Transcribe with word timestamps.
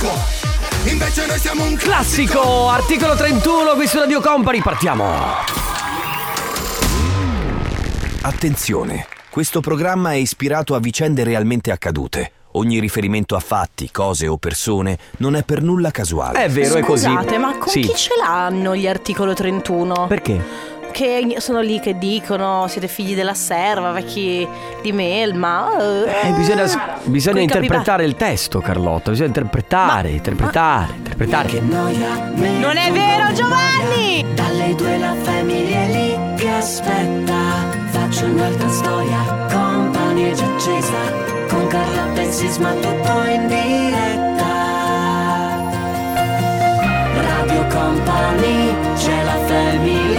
attacco. 0.00 0.88
Invece 0.88 1.26
noi 1.26 1.38
siamo 1.38 1.64
un 1.64 1.76
Classico, 1.76 2.68
articolo 2.68 3.14
31, 3.14 3.74
qui 3.74 3.86
su 3.86 3.98
Radio 3.98 4.20
Company, 4.20 4.62
partiamo. 4.62 5.12
Attenzione, 8.22 9.06
questo 9.30 9.60
programma 9.60 10.12
è 10.12 10.16
ispirato 10.16 10.74
a 10.74 10.78
vicende 10.80 11.22
realmente 11.24 11.70
accadute. 11.70 12.32
Ogni 12.54 12.80
riferimento 12.80 13.36
a 13.36 13.40
fatti, 13.40 13.90
cose 13.92 14.26
o 14.26 14.36
persone 14.36 14.98
non 15.18 15.36
è 15.36 15.44
per 15.44 15.62
nulla 15.62 15.92
casuale. 15.92 16.42
È 16.44 16.48
vero, 16.48 16.76
è 16.76 16.80
così. 16.80 17.04
Scusate, 17.06 17.38
ma 17.38 17.56
con 17.56 17.68
Sì. 17.68 17.80
chi 17.82 17.94
ce 17.94 18.10
l'hanno 18.20 18.74
gli 18.74 18.88
articolo 18.88 19.34
31? 19.34 20.06
Perché? 20.08 20.42
Che 20.92 21.36
sono 21.38 21.60
lì 21.60 21.80
che 21.80 21.96
dicono 21.96 22.66
siete 22.68 22.86
figli 22.88 23.14
della 23.14 23.32
serva, 23.34 23.92
vecchi 23.92 24.46
di 24.82 24.92
Melma. 24.92 26.04
eh, 26.04 26.28
Eh, 26.28 26.32
bisogna, 26.32 26.66
bisogna 27.04 27.40
interpretare 27.40 28.04
il 28.04 28.16
testo, 28.16 28.60
Carlotta. 28.60 29.10
Bisogna 29.10 29.28
interpretare, 29.28 30.10
interpretare, 30.10 30.92
interpretare. 30.96 31.60
Non 31.60 32.76
è 32.76 32.90
vero, 32.92 33.32
Giovanni! 33.32 34.24
Dalle 34.34 34.74
due 34.74 34.98
la 34.98 35.14
famiglia 35.22 35.80
è 35.80 35.86
lì 35.90 36.34
che 36.36 36.48
aspetta 36.50 37.34
Faccio 37.86 38.26
un'altra 38.26 38.68
storia, 38.68 39.18
compagnia 39.50 40.32
già 40.32 40.44
accesa 40.44 40.92
Con 41.48 41.66
Carlotta 41.68 42.20
e 42.20 42.30
Sisma 42.30 42.70
tutto 42.72 43.22
in 43.30 43.46
diretta 43.48 44.48
Radio 47.22 47.66
Company, 47.68 48.74
c'è 48.96 49.22
la 49.24 49.36
family 49.46 50.09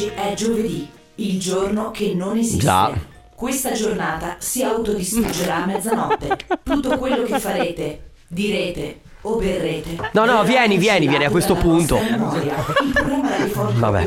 Oggi 0.00 0.12
è 0.14 0.32
giovedì, 0.32 0.88
il 1.16 1.38
giorno 1.38 1.90
che 1.90 2.14
non 2.14 2.38
esiste 2.38 2.62
Già. 2.62 2.90
questa 3.34 3.72
giornata 3.72 4.36
si 4.38 4.62
autodistruggerà 4.62 5.56
a 5.56 5.66
mezzanotte. 5.66 6.38
Tutto 6.62 6.96
quello 6.96 7.24
che 7.24 7.38
farete, 7.38 8.12
direte 8.26 9.00
o 9.22 9.36
berrete. 9.36 9.96
No, 10.12 10.24
no, 10.24 10.42
vieni, 10.44 10.76
vieni, 10.78 11.06
vieni 11.06 11.24
a 11.24 11.30
questo 11.30 11.54
punto. 11.54 11.96
Il 11.96 12.92
programma 12.92 13.28
radiofonico 13.36 13.78
Vabbè. 13.80 14.04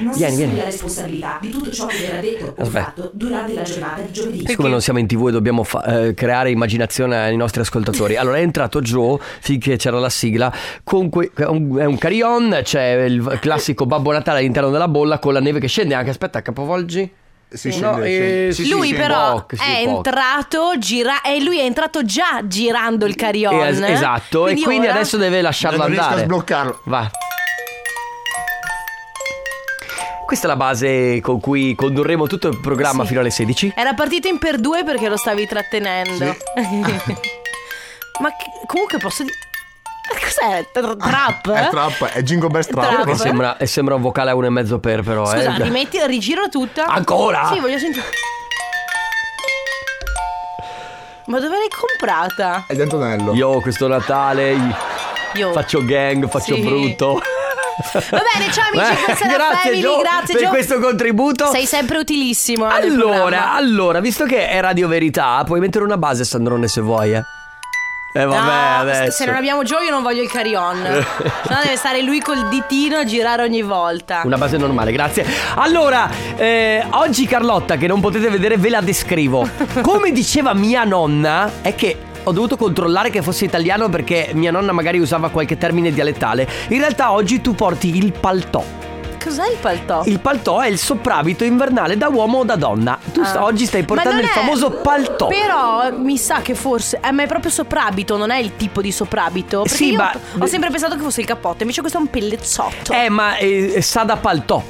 Non 0.00 0.12
Vieni, 0.12 0.12
si 0.12 0.18
vieni. 0.18 0.42
assume 0.42 0.56
la 0.56 0.64
responsabilità 0.64 1.38
di 1.40 1.50
tutto 1.50 1.70
ciò 1.70 1.86
che 1.86 1.96
verrà 1.98 2.20
detto 2.20 2.44
o 2.56 2.62
Aspetta. 2.62 2.84
fatto 2.84 3.10
durante 3.12 3.54
la 3.54 3.62
giornata 3.62 4.00
di 4.02 4.12
giovedì. 4.12 4.44
Siccome 4.46 4.68
non 4.68 4.80
siamo 4.80 4.98
in 4.98 5.06
tv 5.06 5.28
e 5.28 5.30
dobbiamo 5.32 5.64
fa- 5.64 5.84
eh, 6.04 6.14
creare 6.14 6.50
immaginazione 6.50 7.16
ai 7.16 7.36
nostri 7.36 7.60
ascoltatori, 7.60 8.16
allora 8.16 8.36
è 8.38 8.40
entrato 8.42 8.80
Joe 8.80 9.18
finché 9.40 9.76
c'era 9.76 9.98
la 9.98 10.08
sigla. 10.10 10.52
Con 10.84 11.08
que- 11.08 11.30
è 11.34 11.44
un, 11.44 11.76
è 11.78 11.84
un 11.84 11.98
carillon, 11.98 12.60
c'è 12.62 13.02
il 13.04 13.38
classico 13.40 13.86
Babbo 13.86 14.12
Natale 14.12 14.38
all'interno 14.38 14.70
della 14.70 14.88
bolla 14.88 15.18
con 15.18 15.32
la 15.32 15.40
neve 15.40 15.58
che 15.60 15.68
scende 15.68 15.94
anche. 15.94 16.10
Aspetta, 16.10 16.40
capovolgi. 16.42 17.10
Si 17.54 17.68
No, 17.80 17.92
scende, 17.94 18.46
eh, 18.48 18.52
sì, 18.52 18.64
sì, 18.64 18.70
lui 18.70 18.88
sì, 18.88 18.94
però 18.94 19.44
sì, 19.48 19.56
è 19.56 19.84
poco. 19.84 19.96
entrato 19.96 20.72
gira- 20.78 21.20
e 21.22 21.42
lui 21.42 21.58
è 21.58 21.64
entrato 21.64 22.02
già 22.04 22.40
girando 22.44 23.04
il 23.06 23.14
carillon. 23.14 23.54
Eh, 23.60 23.68
es- 23.68 23.80
esatto, 23.80 24.46
e 24.46 24.58
quindi 24.60 24.86
ora- 24.86 24.94
adesso 24.96 25.16
deve 25.18 25.40
lasciarlo 25.42 25.78
Non 25.78 25.86
riesco 25.88 26.02
a 26.02 26.06
andare. 26.06 26.24
sbloccarlo. 26.24 26.80
Va. 26.84 27.10
Questa 30.24 30.46
è 30.46 30.50
la 30.50 30.56
base 30.56 31.20
con 31.20 31.40
cui 31.40 31.74
condurremo 31.74 32.26
tutto 32.26 32.48
il 32.48 32.58
programma 32.58 33.02
Sì. 33.02 33.08
fino 33.08 33.20
alle 33.20 33.30
16. 33.30 33.72
Era 33.76 33.92
partito 33.92 34.28
in 34.28 34.38
per 34.38 34.58
due 34.58 34.82
perché 34.82 35.08
lo 35.08 35.16
stavi 35.18 35.46
trattenendo. 35.46 36.24
Ma 38.20 38.28
che- 38.30 38.66
comunque 38.66 38.98
posso 38.98 39.24
dire. 39.24 39.34
Cos'è? 40.22 40.66
Tra- 40.72 40.94
Trap? 40.96 41.50
È 41.52 41.68
trap, 41.68 42.04
è 42.06 42.22
Jingle 42.22 42.48
Bells 42.48 42.66
Trap. 42.66 42.88
Trap. 42.88 43.04
Che 43.06 43.14
sembra, 43.16 43.56
e 43.56 43.66
sembra 43.66 43.94
un 43.96 44.02
vocale 44.02 44.30
a 44.30 44.34
uno 44.34 44.46
e 44.46 44.50
mezzo 44.50 44.78
per 44.78 45.02
però. 45.02 45.26
Scusa, 45.26 45.56
eh. 45.56 45.62
rimetti, 45.62 45.98
rigiro 46.06 46.48
tutta. 46.48 46.86
Ancora? 46.86 47.50
Sì, 47.52 47.60
voglio 47.60 47.78
sentire. 47.78 48.04
Ma 51.26 51.38
dove 51.38 51.56
l'hai 51.56 51.68
comprata? 51.68 52.64
È 52.66 52.74
di 52.74 52.82
Antonello. 52.82 53.32
Io 53.34 53.60
questo 53.60 53.86
Natale 53.86 54.56
Io. 55.34 55.52
faccio 55.52 55.84
gang, 55.84 56.28
faccio 56.28 56.54
Sì. 56.54 56.60
brutto. 56.62 57.20
Va 57.92 58.00
bene, 58.00 58.52
ciao 58.52 58.68
amici, 58.72 58.92
Eh, 59.00 59.04
questa 59.04 59.24
è 59.24 59.28
la 59.28 59.34
grazie 59.36 59.56
Family, 59.70 59.80
Gio 59.80 59.98
grazie 60.00 60.34
per 60.34 60.42
Gio. 60.44 60.48
questo 60.50 60.78
contributo. 60.78 61.46
Sei 61.50 61.64
sempre 61.66 61.98
utilissimo. 61.98 62.68
eh, 62.70 62.74
Allora, 62.82 63.52
allora, 63.54 64.00
visto 64.00 64.24
che 64.24 64.48
è 64.48 64.60
Radio 64.60 64.88
Verità, 64.88 65.42
puoi 65.44 65.58
mettere 65.60 65.84
una 65.84 65.96
base 65.96 66.24
Sandrone 66.24 66.68
se 66.68 66.80
vuoi, 66.80 67.14
eh. 67.14 67.22
Eh 68.14 68.24
vabbè, 68.24 68.40
No, 68.84 68.90
adesso. 68.90 69.10
se 69.12 69.24
non 69.24 69.36
abbiamo 69.36 69.62
Gio 69.62 69.80
io 69.80 69.90
non 69.90 70.02
voglio 70.02 70.22
il 70.22 70.30
carillon 70.30 70.82
Se 70.82 71.54
no 71.54 71.60
deve 71.62 71.76
stare 71.76 72.02
lui 72.02 72.20
col 72.20 72.48
ditino 72.48 72.98
a 72.98 73.04
girare 73.04 73.42
ogni 73.42 73.62
volta 73.62 74.20
Una 74.24 74.36
base 74.36 74.58
normale, 74.58 74.92
grazie. 74.92 75.24
Allora, 75.54 76.10
eh, 76.36 76.84
oggi 76.90 77.26
Carlotta, 77.26 77.76
che 77.76 77.86
non 77.86 78.00
potete 78.00 78.28
vedere, 78.28 78.56
ve 78.58 78.68
la 78.68 78.80
descrivo. 78.82 79.48
Come 79.80 80.12
diceva 80.12 80.52
mia 80.52 80.84
nonna, 80.84 81.50
è 81.62 81.74
che 81.74 81.96
ho 82.24 82.32
dovuto 82.32 82.56
controllare 82.56 83.10
che 83.10 83.22
fosse 83.22 83.44
italiano 83.44 83.88
perché 83.88 84.30
mia 84.34 84.50
nonna 84.50 84.72
magari 84.72 84.98
usava 84.98 85.30
qualche 85.30 85.56
termine 85.58 85.90
dialettale. 85.90 86.46
In 86.68 86.78
realtà 86.78 87.12
oggi 87.12 87.40
tu 87.40 87.54
porti 87.54 87.96
il 87.96 88.12
paltò. 88.12 88.62
Cos'è 89.22 89.48
il 89.48 89.58
paltò? 89.60 90.02
Il 90.06 90.20
paltò 90.20 90.60
è 90.60 90.66
il 90.68 90.78
soprabito 90.78 91.44
invernale 91.44 91.96
da 91.96 92.08
uomo 92.08 92.38
o 92.38 92.44
da 92.44 92.56
donna. 92.56 92.98
Tu 93.12 93.22
sta- 93.24 93.40
Ah. 93.40 93.44
oggi 93.44 93.66
stai 93.66 93.84
portando 93.84 94.18
il 94.20 94.26
è- 94.26 94.28
famoso 94.28 94.70
paltò. 94.70 95.28
Però 95.28 95.90
mi 95.96 96.16
sa 96.18 96.40
che 96.42 96.54
forse 96.54 96.98
eh, 97.02 97.12
Ma 97.12 97.22
è 97.22 97.26
proprio 97.26 97.50
soprabito, 97.50 98.16
non 98.16 98.30
è 98.30 98.38
il 98.38 98.56
tipo 98.56 98.80
di 98.80 98.90
soprabito 98.92 99.62
Perché 99.62 99.76
Sì, 99.76 99.92
ma- 99.96 100.12
ho 100.38 100.46
sempre 100.46 100.70
pensato 100.70 100.96
che 100.96 101.02
fosse 101.02 101.20
il 101.20 101.26
cappotto 101.26 101.62
Invece 101.62 101.80
questo 101.80 101.98
è 101.98 102.00
un 102.00 102.08
pellezzotto 102.10 102.92
Eh, 102.92 103.08
ma 103.08 103.36
eh, 103.36 103.80
sa 103.82 104.02
da 104.04 104.16
paltò. 104.16 104.62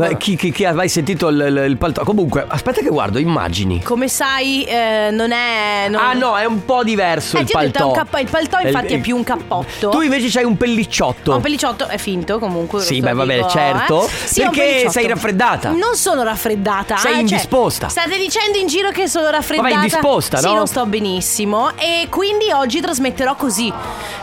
Eh, 0.00 0.16
Chi, 0.16 0.36
chi, 0.36 0.50
chi 0.52 0.64
ha 0.64 0.72
mai 0.72 0.88
sentito 0.88 1.28
il, 1.28 1.36
il- 1.38 1.64
il 1.70 1.76
paltò? 1.76 2.02
Comunque, 2.04 2.44
aspetta 2.48 2.80
che 2.80 2.88
guardo, 2.88 3.18
immagini. 3.18 3.82
Come 3.82 4.08
sai 4.08 4.64
eh, 4.64 5.10
non 5.12 5.32
è 5.32 5.86
non- 5.88 6.00
Ah 6.00 6.12
no, 6.14 6.36
è 6.38 6.44
un 6.46 6.64
po' 6.64 6.82
diverso 6.82 7.36
Eh, 7.36 7.40
il 7.40 7.46
ti 7.46 7.54
ho 7.56 7.60
detto, 7.60 7.68
è 7.68 7.72
paltò. 7.80 7.88
un 7.88 7.94
cappo- 7.96 8.18
il 8.18 8.28
paltò 8.30 8.58
infatti 8.60 8.94
è 8.94 9.00
più 9.00 9.16
un 9.16 9.24
cappotto 9.24 9.88
Tu 9.90 10.00
invece 10.00 10.28
c'hai 10.30 10.44
un 10.44 10.56
pellicciotto. 10.56 11.30
Ma 11.30 11.36
un 11.36 11.42
pellicciotto 11.42 11.88
è 11.88 11.98
finto 11.98 12.38
comunque 12.38 12.80
Sì, 12.80 13.00
beh, 13.00 13.12
vabbè, 13.12 13.34
dico, 13.36 13.48
certo. 13.48 14.04
eh. 14.06 14.08
Sì, 14.24 14.40
un 14.40 14.46
Perché 14.50 14.60
pellicciotto. 14.62 14.90
sei 14.92 15.06
raffreddata. 15.08 15.70
Non 15.70 15.94
sono 15.94 16.22
raffreddata 16.22 16.96
Sei 16.96 17.14
eh, 17.16 17.20
indisposta. 17.20 17.88
Cioè, 17.88 18.00
state 18.02 18.16
dicendo 18.18 18.58
in 18.58 18.66
giro 18.68 18.90
che 18.90 19.08
sono 19.08 19.28
raffreddata 19.30 19.68
Vabbè, 19.68 19.80
indisposta, 19.82 20.38
Sì, 20.38 20.46
no? 20.46 20.54
non 20.54 20.66
sto 20.66 20.86
benissimo 20.86 21.70
E 21.76 22.06
quindi 22.08 22.50
oggi 22.52 22.80
trasmetterò 22.80 23.34
così 23.36 23.68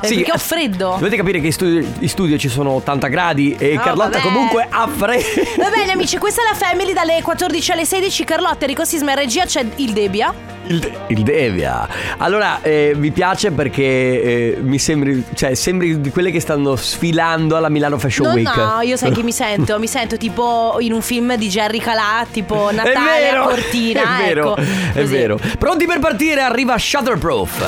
eh, 0.01 0.07
Sì, 0.07 0.15
Perché 0.15 0.31
ho 0.31 0.35
eh, 0.35 0.39
freddo 0.39 0.89
Dovete 0.97 1.15
capire 1.15 1.39
che 1.39 1.45
in 1.47 1.53
studio, 1.53 1.85
in 1.99 2.09
studio 2.09 2.37
ci 2.37 2.49
sono 2.49 2.71
80 2.71 3.07
gradi 3.07 3.55
e 3.57 3.75
Oh, 3.77 3.81
Carlotta 3.81 4.17
vabbè. 4.17 4.21
comunque 4.21 4.67
ha 4.69 4.87
freddo. 4.87 5.57
Va 5.59 5.69
bene 5.69 5.91
amici, 5.91 6.17
questa 6.17 6.41
è 6.41 6.45
la 6.45 6.55
Family 6.55 6.93
dalle 6.93 7.21
14 7.21 7.71
alle 7.73 7.85
16 7.85 8.23
Carlotta, 8.23 8.59
Enrico 8.61 8.85
Sisma 8.85 9.11
in 9.11 9.17
regia 9.17 9.45
c'è 9.45 9.65
il 9.75 9.91
Debbia 9.91 10.33
Il, 10.67 10.79
de- 10.79 10.97
il 11.07 11.23
Devia. 11.23 11.87
Allora, 12.17 12.61
eh, 12.61 12.93
mi 12.95 13.11
piace 13.11 13.51
perché 13.51 13.83
eh, 13.83 14.57
mi 14.61 14.79
sembri, 14.79 15.21
cioè, 15.35 15.55
sembri 15.55 15.99
di 15.99 16.09
quelle 16.11 16.31
che 16.31 16.39
stanno 16.39 16.75
sfilando 16.77 17.57
alla 17.57 17.67
Milano 17.69 17.97
Fashion 17.97 18.27
No, 18.27 18.33
Week. 18.33 18.55
no, 18.55 18.79
io 18.81 18.95
sai 18.95 19.11
che 19.11 19.21
mi 19.21 19.33
sento? 19.33 19.77
Mi 19.79 19.87
sento 19.87 20.15
tipo 20.15 20.77
in 20.79 20.93
un 20.93 21.01
film 21.01 21.35
di 21.35 21.49
Jerry 21.49 21.79
Calà, 21.79 22.25
tipo 22.31 22.71
Natale 22.71 23.17
è 23.17 23.31
vero, 23.31 23.43
a 23.43 23.47
Cortina, 23.47 24.01
è 24.17 24.23
vero, 24.25 24.55
ecco. 24.55 24.61
è 24.93 25.01
Così. 25.01 25.11
vero. 25.13 25.39
Pronti 25.57 25.85
per 25.85 25.99
partire? 25.99 26.41
Arriva 26.41 26.77
Shutterproof. 26.77 27.67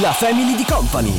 La 0.00 0.12
Family 0.12 0.54
di 0.56 0.64
Company. 0.64 1.16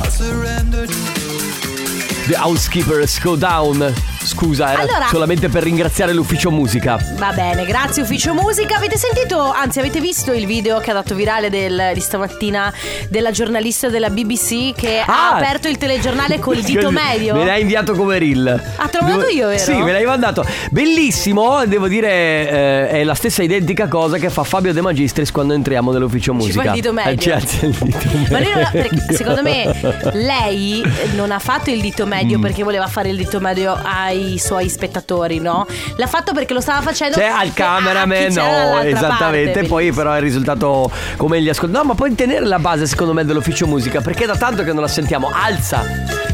The 2.26 2.36
Housekeepers 2.36 3.20
Go 3.22 3.36
Down. 3.36 3.94
Scusa, 4.28 4.70
era 4.72 4.80
Allora- 4.82 5.06
solamente 5.10 5.48
per 5.48 5.62
ringraziare 5.62 6.12
l'ufficio 6.12 6.50
musica. 6.50 6.98
Va 7.16 7.32
bene, 7.32 7.64
grazie 7.64 8.02
Ufficio 8.02 8.34
Musica. 8.34 8.76
Avete 8.76 8.96
sentito, 8.98 9.50
anzi 9.50 9.78
avete 9.78 10.00
visto 10.00 10.32
il 10.32 10.44
video 10.46 10.78
che 10.80 10.90
ha 10.90 10.94
dato 10.94 11.14
virale 11.14 11.48
del- 11.48 11.92
di 11.94 12.00
stamattina 12.00 12.70
della 13.08 13.30
giornalista 13.30 13.88
della 13.88 14.10
BBC 14.10 14.74
che 14.74 14.98
ha 15.00 15.30
Ah! 15.30 15.36
aperto 15.36 15.66
il 15.68 15.78
telegiornale 15.78 16.38
col 16.38 16.58
dito 16.60 16.90
medio? 16.90 17.34
Me 17.34 17.44
l'hai 17.46 17.62
inviato 17.62 17.94
come 17.94 18.18
reel. 18.18 18.46
Ah, 18.76 18.86
te 18.88 18.98
l'ho 19.00 19.06
mandato 19.06 19.28
io, 19.30 19.48
vero? 19.48 19.58
Sì, 19.58 19.72
me 19.72 19.92
l'hai 19.92 20.04
mandato. 20.04 20.44
Bellissimo, 20.70 21.64
devo 21.66 21.88
dire, 21.88 22.08
eh, 22.10 22.88
è 22.90 23.04
la 23.04 23.14
stessa 23.14 23.42
identica 23.42 23.88
cosa 23.88 24.18
che 24.18 24.28
fa 24.30 24.44
Fabio 24.44 24.72
De 24.74 24.80
Magistris 24.82 25.32
quando 25.32 25.54
entriamo 25.54 25.90
nell'ufficio 25.90 26.32
Ci 26.32 26.36
musica. 26.38 26.62
fa 26.62 26.68
il 26.68 26.74
dito 26.74 26.92
medio. 26.92 27.12
Eh, 27.12 27.16
ci 27.16 27.30
alza 27.30 27.66
il 27.66 27.72
dito 27.72 27.98
medio. 28.12 28.26
Ma 28.30 28.38
lui 28.40 28.50
non 28.52 28.62
ha- 28.62 28.70
perché 28.70 29.14
secondo 29.14 29.42
me 29.42 29.74
lei 30.12 30.82
non 31.16 31.30
ha 31.30 31.38
fatto 31.38 31.70
il 31.70 31.80
dito 31.80 32.04
medio 32.06 32.38
Mm. 32.38 32.42
perché 32.42 32.62
voleva 32.62 32.86
fare 32.86 33.08
il 33.08 33.16
dito 33.16 33.40
medio 33.40 33.78
ai 33.82 34.17
suoi 34.38 34.68
spettatori, 34.68 35.38
no? 35.38 35.66
L'ha 35.96 36.06
fatto 36.06 36.32
perché 36.32 36.52
lo 36.54 36.60
stava 36.60 36.80
facendo 36.80 37.16
Cioè 37.16 37.26
al 37.26 37.52
cameraman, 37.52 38.32
no, 38.32 38.80
esattamente. 38.80 39.52
parte. 39.52 39.68
Poi 39.68 39.92
però 39.92 40.12
è 40.12 40.20
risultato 40.20 40.90
come 41.16 41.40
gli 41.40 41.48
ascolti. 41.48 41.74
No, 41.74 41.84
ma 41.84 41.94
puoi 41.94 42.14
tenere 42.14 42.44
la 42.46 42.58
base, 42.58 42.86
secondo 42.86 43.12
me, 43.12 43.24
dell'ufficio 43.24 43.66
musica. 43.66 44.00
Perché 44.00 44.26
da 44.26 44.36
tanto 44.36 44.62
che 44.64 44.72
non 44.72 44.82
la 44.82 44.88
sentiamo. 44.88 45.30
Alza. 45.32 45.84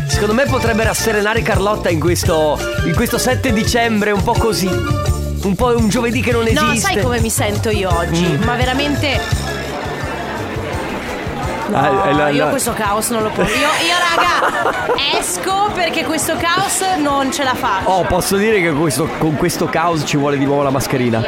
Secondo 0.07 0.35
me 0.35 0.45
potrebbe 0.45 0.85
rasserenare 0.85 1.43
Carlotta 1.43 1.89
in 1.89 1.99
questo, 1.99 2.59
in 2.85 2.95
questo 2.95 3.19
7 3.19 3.53
dicembre, 3.53 4.11
un 4.11 4.23
po' 4.23 4.35
così. 4.35 4.67
Un 4.67 5.55
po' 5.57 5.77
un 5.77 5.89
giovedì 5.89 6.21
che 6.23 6.33
non 6.33 6.47
esiste. 6.47 6.65
No, 6.65 6.77
sai 6.77 7.01
come 7.03 7.21
mi 7.21 7.31
sento 7.31 7.69
io 7.71 7.95
oggi? 7.95 8.25
Mm. 8.25 8.43
Ma 8.43 8.55
veramente. 8.57 9.54
No, 11.75 11.81
Ah, 11.81 12.09
eh, 12.09 12.15
la- 12.15 12.29
io 12.29 12.45
la- 12.45 12.51
questo 12.51 12.73
caos 12.73 13.09
non 13.11 13.23
lo 13.25 13.31
posso. 13.31 13.53
Io, 13.53 13.67
io, 13.67 13.97
raga, 13.99 14.95
esco 15.19 15.71
perché 15.75 16.05
questo 16.05 16.37
caos 16.37 16.81
non 16.99 17.33
ce 17.33 17.43
la 17.43 17.55
faccio. 17.55 17.89
Oh, 17.91 18.03
posso 18.05 18.37
dire 18.37 18.61
che 18.61 18.71
questo- 18.73 19.09
con 19.19 19.35
questo 19.35 19.67
caos 19.67 20.03
ci 20.07 20.17
vuole 20.17 20.39
di 20.39 20.45
nuovo 20.45 20.63
la 20.63 20.71
mascherina. 20.71 21.21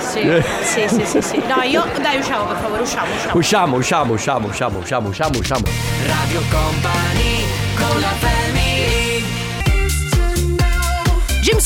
Sì, 0.00 0.42
sì, 0.62 0.88
sì, 0.88 1.04
sì, 1.06 1.20
sì. 1.22 1.42
No, 1.46 1.62
io. 1.62 1.84
Dai, 2.00 2.18
usciamo, 2.18 2.44
per 2.46 2.56
favore, 2.56 2.82
usciamo, 2.82 3.06
usciamo. 3.14 3.36
Usciamo, 3.36 3.76
usciamo, 3.76 4.12
usciamo, 4.14 4.46
usciamo, 4.48 4.78
usciamo, 4.78 5.08
usciamo, 5.08 5.38
usciamo. 5.38 5.62
Radio 6.06 6.40
Company 6.50 7.44
con 7.76 8.00
la 8.00 8.08
family 8.18 8.65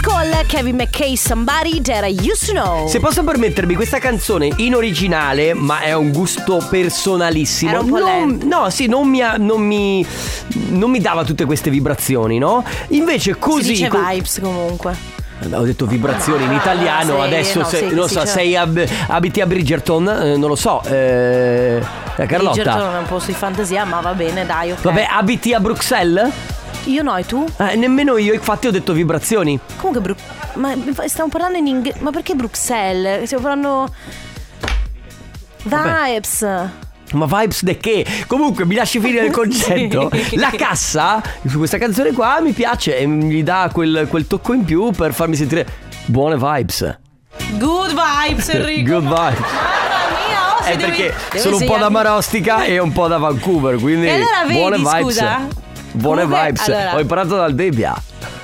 Cole, 0.02 0.44
Kevin 0.46 0.76
McKay, 0.76 1.14
Somebody 1.16 1.80
That 1.82 2.04
I 2.08 2.16
Used 2.20 2.46
to 2.46 2.52
Know. 2.52 2.86
Se 2.88 3.00
posso 3.00 3.22
permettermi, 3.22 3.74
questa 3.74 3.98
canzone 3.98 4.48
in 4.56 4.74
originale, 4.74 5.52
ma 5.54 5.80
è 5.80 5.92
un 5.92 6.10
gusto 6.12 6.64
personalissimo. 6.68 7.70
Era 7.70 7.80
un 7.80 7.88
po' 7.88 7.98
non, 7.98 8.40
no, 8.44 8.70
sì, 8.70 8.86
non 8.86 9.08
mi, 9.08 9.20
ha- 9.22 9.36
non, 9.38 9.60
mi, 9.62 10.04
non 10.70 10.90
mi 10.90 11.00
dava 11.00 11.24
tutte 11.24 11.44
queste 11.44 11.70
vibrazioni, 11.70 12.38
no? 12.38 12.64
Invece 12.88 13.36
così. 13.38 13.62
si 13.64 13.70
dice 13.72 13.88
co- 13.88 13.98
vibes 14.02 14.40
comunque. 14.42 15.18
Ho 15.52 15.62
detto 15.62 15.86
vibrazioni 15.86 16.44
in 16.44 16.52
italiano, 16.52 17.14
sì, 17.16 17.26
adesso 17.26 17.58
no, 17.60 17.64
se- 17.64 17.88
sì, 17.88 17.94
non 17.94 18.08
sì, 18.08 18.14
so, 18.14 18.20
certo. 18.20 18.34
sei 18.38 18.56
ab- 18.56 18.86
abiti 19.08 19.40
a 19.40 19.46
Bridgerton, 19.46 20.08
eh, 20.08 20.36
non 20.36 20.48
lo 20.48 20.56
so. 20.56 20.82
Eh, 20.84 21.76
eh, 22.16 22.26
Carlotta. 22.26 22.52
Bridgerton 22.62 22.94
è 22.94 22.98
un 22.98 23.06
po' 23.06 23.20
di 23.24 23.32
fantasia, 23.32 23.84
ma 23.84 24.00
va 24.00 24.12
bene, 24.12 24.44
dai, 24.44 24.72
ok. 24.72 24.80
Vabbè, 24.82 25.06
abiti 25.10 25.54
a 25.54 25.60
Bruxelles? 25.60 26.30
Io 26.84 27.02
no, 27.02 27.16
e 27.16 27.24
tu? 27.26 27.46
Eh, 27.58 27.76
nemmeno 27.76 28.16
io, 28.16 28.32
infatti 28.32 28.66
ho 28.66 28.70
detto 28.70 28.92
vibrazioni. 28.92 29.58
Comunque, 29.76 30.00
Bru- 30.00 30.16
ma 30.54 30.74
stiamo 31.06 31.28
parlando 31.30 31.58
in 31.58 31.66
inglese. 31.66 31.98
Ma 32.00 32.10
perché 32.10 32.34
Bruxelles? 32.34 33.24
Stiamo 33.24 33.42
parlando. 33.42 33.94
Vibes. 35.64 36.40
Ma 37.12 37.26
vibes 37.26 37.62
de 37.64 37.76
che? 37.76 38.06
Comunque 38.26 38.64
mi 38.64 38.74
lasci 38.76 38.98
finire 39.00 39.26
il 39.26 39.32
concetto. 39.32 40.10
Sì. 40.30 40.36
La 40.36 40.50
cassa 40.56 41.20
su 41.46 41.58
questa 41.58 41.76
canzone 41.76 42.12
qua 42.12 42.40
mi 42.40 42.52
piace 42.52 42.96
e 42.96 43.06
gli 43.08 43.42
dà 43.42 43.68
quel, 43.72 44.06
quel 44.08 44.26
tocco 44.26 44.52
in 44.52 44.64
più 44.64 44.90
per 44.92 45.12
farmi 45.12 45.34
sentire 45.36 45.66
buone 46.06 46.36
vibes. 46.36 46.98
Good 47.58 47.94
vibes, 47.94 48.48
Enrico. 48.54 48.90
Good 49.00 49.02
vibes. 49.02 49.38
Mamma 49.40 50.28
mia, 50.28 50.56
oh, 50.56 50.62
È 50.62 50.70
se 50.70 50.76
devi- 50.76 50.90
perché 51.02 51.38
sono 51.38 51.56
un 51.56 51.64
po' 51.64 51.66
da 51.66 51.72
insegnarmi- 51.86 51.92
Marostica 51.92 52.62
e 52.64 52.78
un 52.78 52.92
po' 52.92 53.08
da 53.08 53.18
Vancouver, 53.18 53.76
quindi 53.78 54.06
E 54.06 54.10
allora 54.12 54.42
vedi, 54.46 54.54
buone 54.58 54.76
vibes. 54.76 55.00
scusa? 55.00 55.48
Buone 55.92 56.22
Comunque, 56.22 56.46
vibes. 56.46 56.68
allora- 56.68 56.94
Ho 56.94 57.00
imparato 57.00 57.36
dal 57.36 57.54
Debbia 57.54 57.92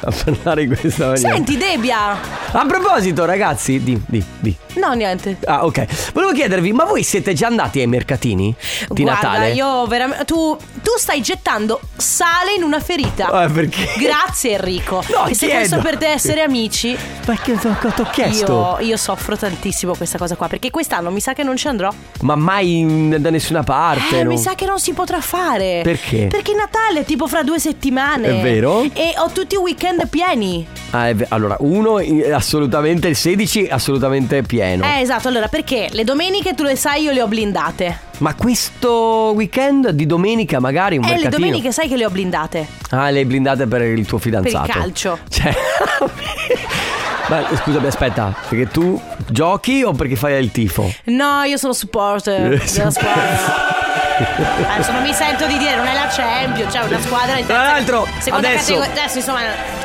a 0.00 0.12
parlare 0.25 0.62
in 0.62 0.76
questa 0.76 1.06
maniera. 1.08 1.34
Senti, 1.34 1.56
Debbia. 1.56 2.19
A 2.52 2.64
proposito, 2.66 3.25
ragazzi, 3.25 3.82
di, 3.82 4.00
di, 4.06 4.22
di. 4.38 4.56
No, 4.75 4.93
niente. 4.93 5.37
Ah, 5.46 5.64
ok. 5.64 6.12
Volevo 6.12 6.32
chiedervi, 6.32 6.72
ma 6.72 6.84
voi 6.84 7.02
siete 7.02 7.32
già 7.34 7.46
andati 7.46 7.81
ai 7.81 7.87
mercatini 7.87 8.54
di 8.88 9.02
Guarda, 9.02 9.28
Natale? 9.28 9.52
io 9.52 9.87
veramente. 9.87 10.25
Tu, 10.25 10.56
tu 10.86 10.92
stai 10.98 11.20
gettando 11.20 11.80
sale 11.96 12.52
in 12.56 12.62
una 12.62 12.78
ferita. 12.78 13.42
Eh, 13.42 13.50
perché? 13.50 13.88
Grazie, 13.98 14.52
Enrico. 14.52 15.02
No, 15.08 15.26
e 15.26 15.34
se 15.34 15.46
chiedo. 15.46 15.58
questo 15.58 15.78
per 15.78 15.96
te 15.96 16.06
essere 16.06 16.42
amici, 16.42 16.96
Perché 17.24 17.58
ti 17.58 17.66
ho 17.66 18.08
chiesto? 18.12 18.76
io, 18.78 18.86
io 18.86 18.96
soffro 18.96 19.36
tantissimo 19.36 19.96
questa 19.96 20.16
cosa 20.16 20.36
qua. 20.36 20.46
Perché 20.46 20.70
quest'anno 20.70 21.10
mi 21.10 21.18
sa 21.18 21.32
che 21.32 21.42
non 21.42 21.56
ci 21.56 21.66
andrò. 21.66 21.92
Ma 22.20 22.36
mai 22.36 22.78
in- 22.78 23.16
da 23.18 23.30
nessuna 23.30 23.64
parte. 23.64 24.20
Eh, 24.20 24.22
no? 24.22 24.30
mi 24.30 24.38
sa 24.38 24.54
che 24.54 24.64
non 24.64 24.78
si 24.78 24.92
potrà 24.92 25.20
fare. 25.20 25.80
Perché? 25.82 26.28
Perché 26.30 26.54
Natale 26.54 27.00
è 27.00 27.04
tipo 27.04 27.26
fra 27.26 27.42
due 27.42 27.58
settimane. 27.58 28.38
È 28.38 28.40
vero? 28.40 28.82
E 28.92 29.12
ho 29.16 29.28
tutti 29.30 29.56
i 29.56 29.58
weekend 29.58 30.06
pieni. 30.06 30.64
Ah, 30.90 31.08
è 31.08 31.16
allora, 31.30 31.56
uno 31.58 32.00
assolutamente, 32.32 33.08
il 33.08 33.16
16 33.16 33.66
assolutamente 33.68 34.42
pieno. 34.42 34.84
Eh, 34.84 35.00
esatto. 35.00 35.26
Allora, 35.26 35.48
perché 35.48 35.88
le 35.90 36.04
domeniche 36.04 36.54
tu 36.54 36.62
le 36.62 36.76
sai, 36.76 37.02
io 37.02 37.10
le 37.10 37.22
ho 37.22 37.26
blindate. 37.26 38.06
Ma 38.18 38.34
questo 38.34 39.32
weekend 39.34 39.90
di 39.90 40.06
domenica 40.06 40.58
magari 40.58 40.96
un 40.96 41.04
Eh, 41.04 41.08
le 41.08 41.14
mercatino? 41.16 41.38
domeniche 41.46 41.72
sai 41.72 41.86
che 41.88 41.96
le 41.96 42.06
ho 42.06 42.10
blindate. 42.10 42.66
Ah, 42.90 43.10
le 43.10 43.18
hai 43.20 43.24
blindate 43.26 43.66
per 43.66 43.82
il 43.82 44.06
tuo 44.06 44.18
fidanzato. 44.18 44.70
calcio. 44.72 45.18
Cioè... 45.28 45.54
Ma 47.28 47.44
scusami, 47.56 47.86
aspetta, 47.88 48.32
perché 48.48 48.68
tu 48.68 49.00
giochi 49.28 49.82
o 49.82 49.92
perché 49.92 50.14
fai 50.16 50.40
il 50.42 50.52
tifo? 50.52 50.90
No, 51.06 51.42
io 51.42 51.56
sono 51.56 51.72
supporter 51.72 52.62
della 52.72 52.90
squadra. 52.90 53.85
Adesso 54.69 54.93
non 54.93 55.02
mi 55.02 55.12
sento 55.12 55.46
di 55.46 55.58
dire, 55.58 55.76
non 55.76 55.87
è 55.87 55.94
la 55.94 56.08
Champions, 56.08 56.72
cioè 56.72 56.87
una 56.87 57.00
squadra 57.00 57.38
in 57.38 57.46
Tra 57.46 57.62
l'altro, 57.62 58.06
adesso-. 58.31 58.81
Adesso 58.81 59.19
insomma. 59.19 59.40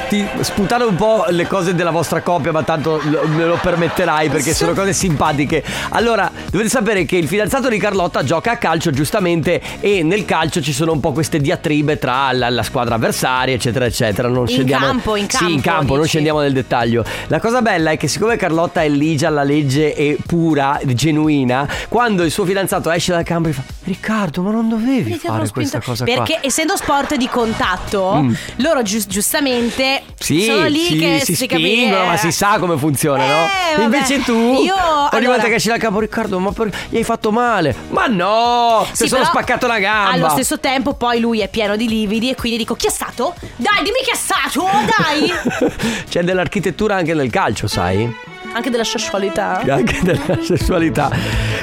Ti 0.08 0.28
sputare 0.42 0.84
un 0.84 0.96
po' 0.96 1.25
le 1.30 1.48
cose 1.48 1.74
della 1.74 1.92
vostra 1.92 2.22
coppia, 2.22 2.52
ma 2.52 2.63
tanto 2.63 3.00
me 3.04 3.46
lo 3.46 3.58
permetterai 3.62 4.30
perché 4.30 4.54
sono 4.54 4.74
cose 4.74 4.92
simpatiche. 4.92 5.63
Allora, 5.90 6.30
dovete 6.50 6.69
sapere 6.69 7.06
che 7.06 7.16
il 7.16 7.30
fidanzato 7.30 7.69
di 7.69 7.78
Carlotta 7.78 8.22
gioca 8.22 8.52
a 8.52 8.58
calcio 8.58 8.92
giustamente 8.92 9.62
e 9.80 10.04
nel 10.04 10.25
calcio 10.25 10.62
ci 10.62 10.74
sono 10.74 10.92
un 10.92 11.00
po' 11.00 11.13
queste 11.13 11.40
diatribe 11.40 11.98
tra 11.98 12.30
la, 12.34 12.50
la 12.50 12.63
squadra 12.63 12.96
avversaria, 12.96 13.56
eccetera, 13.56 13.86
eccetera. 13.86 14.28
Non 14.28 14.42
In 14.42 14.48
scendiamo 14.48 14.86
campo, 14.86 15.16
in 15.16 15.30
Sì, 15.30 15.44
in 15.46 15.62
campo, 15.62 15.78
campo, 15.80 15.96
non 15.96 16.06
scendiamo 16.06 16.42
nel 16.42 16.52
dettaglio. 16.52 17.06
La 17.28 17.40
cosa 17.40 17.62
bella 17.62 17.92
è 17.92 17.98
che 17.98 18.10
siccome 18.10 18.36
Carlotta 18.36 18.84
è 18.84 18.90
ligia 18.90 19.30
alla 19.30 19.44
legge 19.44 19.96
e 19.96 20.18
pura, 20.25 20.78
genuina, 20.84 21.66
quando 21.88 22.24
il 22.24 22.31
suo 22.31 22.44
fidanzato 22.44 22.92
esce 22.92 23.13
dal 23.13 23.24
campo 23.24 23.48
gli 23.48 23.54
fa 23.54 23.63
"Riccardo, 24.01 24.42
ma 24.42 24.50
non 24.51 24.68
dovevi 24.68 25.03
Vedi, 25.12 25.19
fare 25.19 25.48
questa 25.50 25.80
cosa 25.80 26.06
qua". 26.06 26.13
Perché 26.15 26.39
essendo 26.42 26.75
sport 26.75 27.15
di 27.15 27.27
contatto, 27.30 28.15
Mm. 28.21 28.33
loro 28.57 28.81
gius- 28.81 29.06
giustamente 29.07 30.01
Sì, 30.18 30.42
sono 30.44 30.65
lì 30.65 30.86
sì, 30.86 30.98
che 30.98 31.19
si 31.24 31.45
capi- 31.45 31.62
spingono, 31.62 32.06
ma 32.06 32.18
si 32.18 32.31
sa 32.31 32.57
come 32.57 32.77
funziona, 32.77 33.24
Eh, 33.24 33.27
no? 33.27 33.36
vabbè. 33.75 33.83
Invece 33.83 34.24
tu, 34.24 34.33
Io, 34.33 34.74
ogni 34.74 35.07
allora- 35.12 35.27
volta 35.33 35.48
che 35.48 35.56
esci 35.56 35.68
dal 35.68 35.77
campo, 35.77 36.00
Riccardo, 36.00 36.39
ma 36.39 36.51
per- 36.51 36.69
gli 36.89 36.98
hai 36.98 37.03
fatto 37.03 37.31
male? 37.31 37.75
Ma 37.89 38.07
no, 38.07 38.86
Sì, 38.92 39.03
ti 39.03 39.09
sono 39.09 39.24
spaccato 39.24 39.65
una 39.68 39.77
gamba. 39.80 40.09
Allo 40.12 40.30
stesso 40.30 40.59
tempo, 40.59 40.94
poi 40.95 41.19
lui 41.19 41.42
è 41.42 41.48
pieno 41.50 41.75
di 41.75 41.88
lividi 41.88 42.30
e 42.31 42.36
quindi 42.36 42.57
dico: 42.57 42.74
Chi 42.74 42.88
è 42.88 42.92
stato? 42.92 43.36
Dai, 43.56 43.83
dimmi 43.83 44.00
chi 44.03 44.12
è 44.12 44.15
stato, 44.15 44.63
dai! 44.98 45.31
C'è 46.09 46.24
dell'architettura 46.24 46.95
anche 46.95 47.13
nel 47.13 47.30
calcio, 47.30 47.68
sai? 47.68 48.30
Anche 48.53 48.69
della 48.69 48.83
sessualità. 48.83 49.62
Anche 49.68 50.00
della 50.01 50.38
sessualità. 50.44 51.09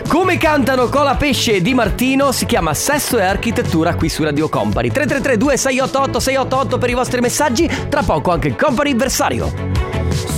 Come 0.08 0.38
cantano 0.38 0.88
Cola 0.88 1.16
Pesce 1.16 1.56
e 1.56 1.60
Di 1.60 1.74
Martino 1.74 2.32
si 2.32 2.46
chiama 2.46 2.72
Sesso 2.72 3.18
e 3.18 3.22
Architettura 3.22 3.94
qui 3.94 4.08
su 4.08 4.22
Radio 4.22 4.48
Company. 4.48 4.88
333 4.90 5.36
2688 5.36 6.20
688 6.20 6.78
per 6.78 6.90
i 6.90 6.94
vostri 6.94 7.20
messaggi. 7.20 7.70
Tra 7.88 8.02
poco 8.02 8.30
anche 8.30 8.48
il 8.48 8.56
Company 8.56 8.94
Versario. 8.94 10.37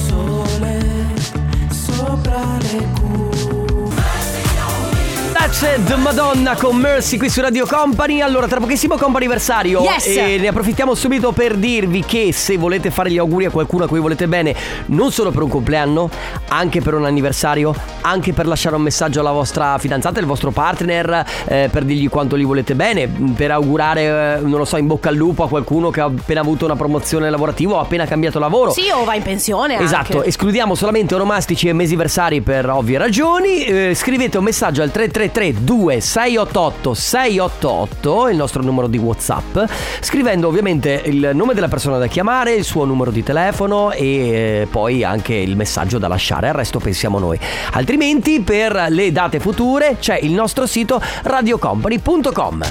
That's 5.50 5.62
it, 5.62 5.94
Madonna 5.96 6.54
con 6.54 6.76
Mercy 6.76 7.16
qui 7.16 7.28
su 7.28 7.40
Radio 7.40 7.66
Company. 7.66 8.20
Allora, 8.20 8.46
tra 8.46 8.60
pochissimo 8.60 8.96
comp'anniversario. 8.96 9.80
Yes. 9.80 10.06
E 10.06 10.38
ne 10.38 10.46
approfittiamo 10.46 10.94
subito 10.94 11.32
per 11.32 11.56
dirvi 11.56 12.04
che 12.04 12.32
se 12.32 12.56
volete 12.56 12.92
fare 12.92 13.10
gli 13.10 13.18
auguri 13.18 13.46
a 13.46 13.50
qualcuno 13.50 13.82
a 13.82 13.88
cui 13.88 13.98
volete 13.98 14.28
bene, 14.28 14.54
non 14.86 15.10
solo 15.10 15.32
per 15.32 15.42
un 15.42 15.48
compleanno, 15.48 16.08
anche 16.50 16.80
per 16.80 16.94
un 16.94 17.04
anniversario, 17.04 17.74
anche 18.02 18.32
per 18.32 18.46
lasciare 18.46 18.76
un 18.76 18.82
messaggio 18.82 19.18
alla 19.18 19.32
vostra 19.32 19.76
fidanzata, 19.78 20.20
al 20.20 20.24
vostro 20.24 20.52
partner, 20.52 21.26
eh, 21.48 21.68
per 21.68 21.82
dirgli 21.82 22.08
quanto 22.08 22.38
gli 22.38 22.46
volete 22.46 22.76
bene, 22.76 23.08
per 23.08 23.50
augurare, 23.50 24.36
eh, 24.36 24.40
non 24.42 24.56
lo 24.56 24.64
so, 24.64 24.76
in 24.76 24.86
bocca 24.86 25.08
al 25.08 25.16
lupo 25.16 25.42
a 25.42 25.48
qualcuno 25.48 25.90
che 25.90 26.00
ha 26.00 26.04
appena 26.04 26.42
avuto 26.42 26.64
una 26.64 26.76
promozione 26.76 27.28
lavorativa 27.28 27.74
o 27.74 27.78
ha 27.80 27.82
appena 27.82 28.06
cambiato 28.06 28.38
lavoro. 28.38 28.70
Sì, 28.70 28.88
o 28.88 29.02
va 29.02 29.16
in 29.16 29.22
pensione. 29.22 29.72
anche. 29.72 29.84
Esatto, 29.84 30.22
escludiamo 30.22 30.76
solamente 30.76 31.16
onomastici 31.16 31.66
e 31.66 31.72
mesiversari 31.72 32.40
per 32.40 32.70
ovvie 32.70 32.98
ragioni. 32.98 33.64
Eh, 33.64 33.94
scrivete 33.96 34.38
un 34.38 34.44
messaggio 34.44 34.82
al 34.82 34.92
333 34.92 35.39
2688 35.48 36.94
688, 36.94 38.28
il 38.28 38.36
nostro 38.36 38.62
numero 38.62 38.86
di 38.86 38.98
WhatsApp, 38.98 39.58
scrivendo 40.00 40.46
ovviamente 40.46 41.02
il 41.06 41.30
nome 41.34 41.54
della 41.54 41.68
persona 41.68 41.98
da 41.98 42.06
chiamare, 42.06 42.52
il 42.52 42.64
suo 42.64 42.84
numero 42.84 43.10
di 43.10 43.22
telefono 43.22 43.90
e 43.90 44.04
eh, 44.04 44.68
poi 44.70 45.02
anche 45.02 45.34
il 45.34 45.56
messaggio 45.56 45.98
da 45.98 46.08
lasciare, 46.08 46.48
al 46.48 46.54
resto 46.54 46.78
pensiamo 46.78 47.18
noi. 47.18 47.38
Altrimenti 47.72 48.40
per 48.40 48.86
le 48.90 49.10
date 49.10 49.40
future 49.40 49.96
c'è 49.98 50.18
il 50.20 50.32
nostro 50.32 50.66
sito 50.66 51.00
radiocompany.com. 51.22 52.62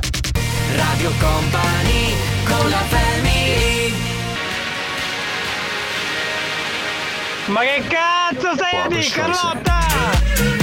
Radio 0.75 1.11
Company 1.19 2.13
con 2.45 2.69
la 2.69 2.77
family 2.87 3.39
Ma 7.49 7.61
che 7.61 7.83
cazzo 7.87 8.53
stai 8.53 8.75
a 8.75 8.87
dire, 8.87 9.09
Carlotta? 9.09 10.58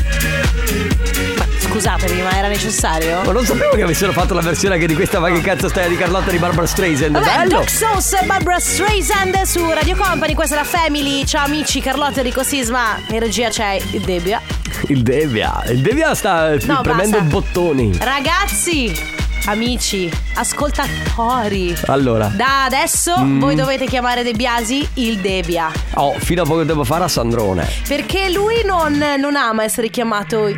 Scusatemi, 1.76 2.22
ma 2.22 2.30
era 2.38 2.48
necessario? 2.48 3.20
Ma 3.22 3.32
non 3.32 3.44
sapevo 3.44 3.76
che 3.76 3.82
avessero 3.82 4.10
fatto 4.12 4.32
la 4.32 4.40
versione 4.40 4.76
anche 4.76 4.86
di 4.86 4.94
questa 4.94 5.20
Ma 5.20 5.30
che 5.30 5.42
cazzo 5.42 5.68
stai 5.68 5.90
di 5.90 5.96
Carlotta 5.98 6.30
di 6.30 6.38
Barbara 6.38 6.66
Streisand. 6.66 7.12
Vabbè, 7.18 7.36
Bello! 7.36 7.58
Doc 7.58 7.68
Sauce 7.68 8.22
Barbara 8.24 8.58
Streisand 8.58 9.42
su 9.42 9.62
Radio 9.70 9.94
Company, 9.94 10.32
questa 10.32 10.54
è 10.54 10.58
la 10.60 10.64
Family. 10.64 11.26
Ciao 11.26 11.44
amici, 11.44 11.82
Carlotta 11.82 12.20
Enrico 12.20 12.42
Sisma. 12.42 12.98
In 13.08 13.18
regia 13.20 13.50
c'è 13.50 13.78
il 13.90 14.00
Debbia. 14.00 14.40
Il 14.88 15.02
Devia, 15.02 15.62
il 15.68 15.82
Devia 15.82 16.14
sta 16.14 16.54
No, 16.64 16.80
premendo 16.80 17.18
basta. 17.18 17.30
bottoni. 17.30 17.94
Ragazzi, 18.00 18.98
amici, 19.44 20.10
ascoltatori. 20.32 21.76
Allora, 21.88 22.28
Da 22.34 22.64
adesso 22.64 23.18
Mm. 23.18 23.38
voi 23.38 23.54
dovete 23.54 23.84
chiamare 23.84 24.22
De 24.22 24.32
Biasi 24.32 24.88
il 24.94 25.18
Debbia. 25.18 25.70
oh, 25.96 26.14
fino 26.20 26.40
a 26.40 26.46
poco 26.46 26.64
tempo 26.64 26.84
fa 26.84 26.96
era 26.96 27.08
Sandrone. 27.08 27.68
Perché 27.86 28.30
lui 28.30 28.62
non, 28.64 28.96
non 29.18 29.36
ama 29.36 29.62
essere 29.64 29.90
chiamato 29.90 30.48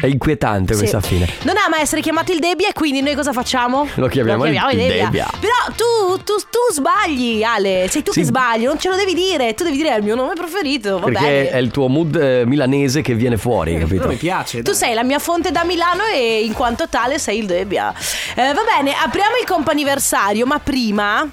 È 0.00 0.06
inquietante 0.06 0.74
Sì. 0.74 0.78
questa 0.78 1.00
fine. 1.00 1.28
Non 1.42 1.56
ama 1.56 1.80
essere 1.80 2.00
chiamato 2.00 2.30
il 2.32 2.38
Debbia 2.38 2.68
e 2.68 2.72
quindi 2.72 3.00
noi 3.02 3.14
cosa 3.16 3.32
facciamo? 3.32 3.88
Lo 3.94 4.06
chiamiamo 4.06 4.44
il- 4.46 4.52
il 4.54 4.86
Debbia. 4.86 5.28
Però 5.40 5.54
tu, 5.76 6.18
tu, 6.22 6.34
tu 6.36 6.72
sbagli, 6.72 7.42
Ale. 7.42 7.86
Sei 7.90 8.02
tu 8.04 8.12
Sì. 8.12 8.20
che 8.20 8.26
sbagli, 8.26 8.64
non 8.64 8.78
ce 8.78 8.88
lo 8.90 8.96
devi 8.96 9.12
dire. 9.14 9.54
Tu 9.54 9.64
devi 9.64 9.76
dire 9.76 9.90
è 9.94 9.96
il 9.98 10.04
mio 10.04 10.14
nome 10.14 10.34
preferito. 10.34 10.98
Va 10.98 11.06
Perché 11.06 11.20
bene. 11.20 11.50
è 11.50 11.56
il 11.56 11.70
tuo 11.72 11.88
mood 11.88 12.14
eh, 12.14 12.44
milanese 12.46 13.02
che 13.02 13.14
viene 13.14 13.36
fuori, 13.36 13.76
capito? 13.78 14.02
Non 14.02 14.10
mi 14.10 14.16
piace. 14.16 14.62
Tu 14.62 14.72
sei 14.72 14.94
la 14.94 15.02
mia 15.02 15.18
fonte 15.18 15.50
da 15.50 15.64
Milano 15.64 16.04
e 16.14 16.42
in 16.44 16.52
quanto 16.52 16.88
tale 16.88 17.18
sei 17.18 17.38
il 17.38 17.46
Debbia. 17.46 17.92
Eh, 18.36 18.52
va 18.52 18.62
bene, 18.76 18.92
apriamo 19.02 19.36
il 19.40 19.46
comp'anniversario, 19.46 20.46
ma 20.46 20.58
prima. 20.60 21.28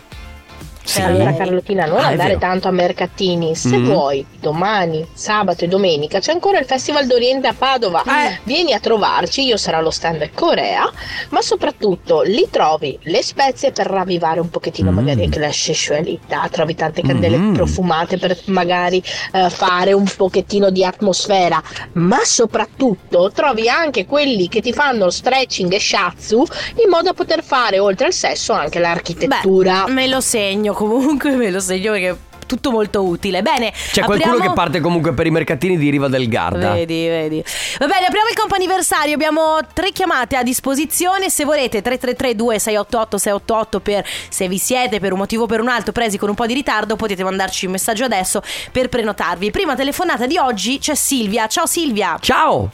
Sì. 0.86 1.01
Allora 1.01 1.34
Carlotina, 1.34 1.86
non 1.86 1.98
Ah, 1.98 2.08
andare 2.08 2.38
tanto 2.38 2.68
a 2.68 2.72
mercatini. 2.72 3.56
Se 3.56 3.75
Mhm. 3.77 3.86
vuoi, 3.86 4.25
domani, 4.39 5.06
sabato 5.13 5.65
e 5.65 5.68
domenica 5.68 6.20
c'è 6.20 6.32
ancora 6.32 6.60
il 6.60 6.65
Festival 6.65 7.08
d'Oriente 7.08 7.48
a 7.48 7.54
Padova. 7.58 8.04
Eh. 8.04 8.39
Vieni 8.44 8.72
a 8.74 8.80
trovarci, 8.80 9.44
io 9.44 9.58
sarò 9.58 9.80
allo 9.80 9.89
stand 9.92 10.30
Corea, 10.34 10.89
ma 11.30 11.42
soprattutto 11.42 12.22
lì 12.22 12.48
trovi 12.51 12.98
le 13.04 13.24
spezie 13.24 13.72
per 13.72 13.88
ravvivare 13.88 14.39
un 14.39 14.50
pochettino 14.50 14.92
Mm. 14.92 14.96
magari 14.96 15.24
anche 15.24 15.39
la 15.39 15.51
sessualità, 15.51 16.48
trovi 16.51 16.75
tante 16.75 17.01
candele 17.01 17.38
Mm. 17.38 17.54
profumate 17.56 18.18
per 18.18 18.38
magari 18.46 19.01
eh, 19.34 19.50
fare 19.50 19.92
un 19.94 20.06
pochettino 20.15 20.70
di 20.70 20.84
atmosfera, 20.86 21.62
ma 21.94 22.20
soprattutto 22.24 23.32
trovi 23.34 23.68
anche 23.68 24.06
quelli 24.06 24.48
che 24.48 24.62
ti 24.62 24.72
fanno 24.72 25.10
stretching 25.10 25.72
e 25.74 25.80
shatsu 25.80 26.46
in 26.84 26.89
modo 26.89 27.04
da 27.06 27.13
poter 27.13 27.44
fare 27.44 27.80
oltre 27.80 28.06
al 28.08 28.13
sesso 28.13 28.54
anche 28.54 28.80
l'architettura. 28.80 29.84
Beh, 29.86 29.92
me 29.92 30.08
lo 30.08 30.22
segno 30.22 30.74
comunque, 30.75 31.32
me 31.36 31.50
lo 31.50 31.60
segno 31.60 31.91
perché 31.91 32.10
è 32.10 32.15
tutto 32.46 32.70
molto 32.72 33.03
utile. 33.03 33.41
Bene, 33.41 33.72
C'è 33.72 34.03
qualcuno 34.03 34.34
apriamo- 34.34 34.50
che 34.50 34.53
parte 34.53 34.79
comunque 34.79 35.13
per 35.13 35.25
i 35.25 35.32
mercatini 35.32 35.77
di 35.77 35.89
Riva 35.89 36.08
del 36.08 36.27
Garda. 36.27 36.74
Vedi, 36.74 37.08
vedi. 37.08 37.44
Va 37.79 37.88
bene, 37.88 38.05
apriamo 38.05 38.29
il 38.29 38.36
comp'anniversario. 38.36 39.13
Abbiamo 39.15 39.58
tre 39.74 39.91
chiamate 39.91 40.36
a 40.36 40.44
disposizione. 40.44 41.29
Se 41.29 41.44
volete, 41.46 41.82
333-2688-688 41.82 43.79
per 43.79 44.05
se 44.29 44.48
vi 44.48 44.58
siete 44.58 45.00
per 45.00 45.12
un 45.12 45.17
motivo 45.17 45.44
o 45.44 45.48
per 45.48 45.60
un 45.60 45.70
altro 45.70 45.91
presi 45.91 46.17
con 46.17 46.29
un 46.29 46.36
po' 46.36 46.46
di 46.46 46.53
ritardo, 46.53 46.96
potete 46.96 47.24
mandarci 47.24 47.65
un 47.65 47.72
messaggio 47.72 48.03
adesso 48.03 48.41
per 48.72 48.89
prenotarvi. 48.89 49.50
Prima 49.51 49.75
telefonata 49.75 50.27
di 50.27 50.38
oggi 50.38 50.77
c'è 50.79 50.96
Silvia. 50.96 51.48
Ciao 51.48 51.65
Silvia. 51.65 52.17
Ciao! 52.20 52.70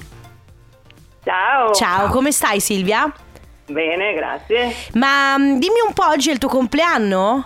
Ciao. 1.23 1.71
Ciao, 1.73 2.09
come 2.09 2.31
stai 2.31 2.59
Silvia? 2.59 3.11
Bene, 3.67 4.13
grazie. 4.13 4.73
Ma 4.93 5.37
mm, 5.37 5.59
dimmi 5.59 5.79
un 5.87 5.93
po', 5.93 6.07
oggi 6.07 6.29
è 6.29 6.33
il 6.33 6.39
tuo 6.39 6.49
compleanno? 6.49 7.45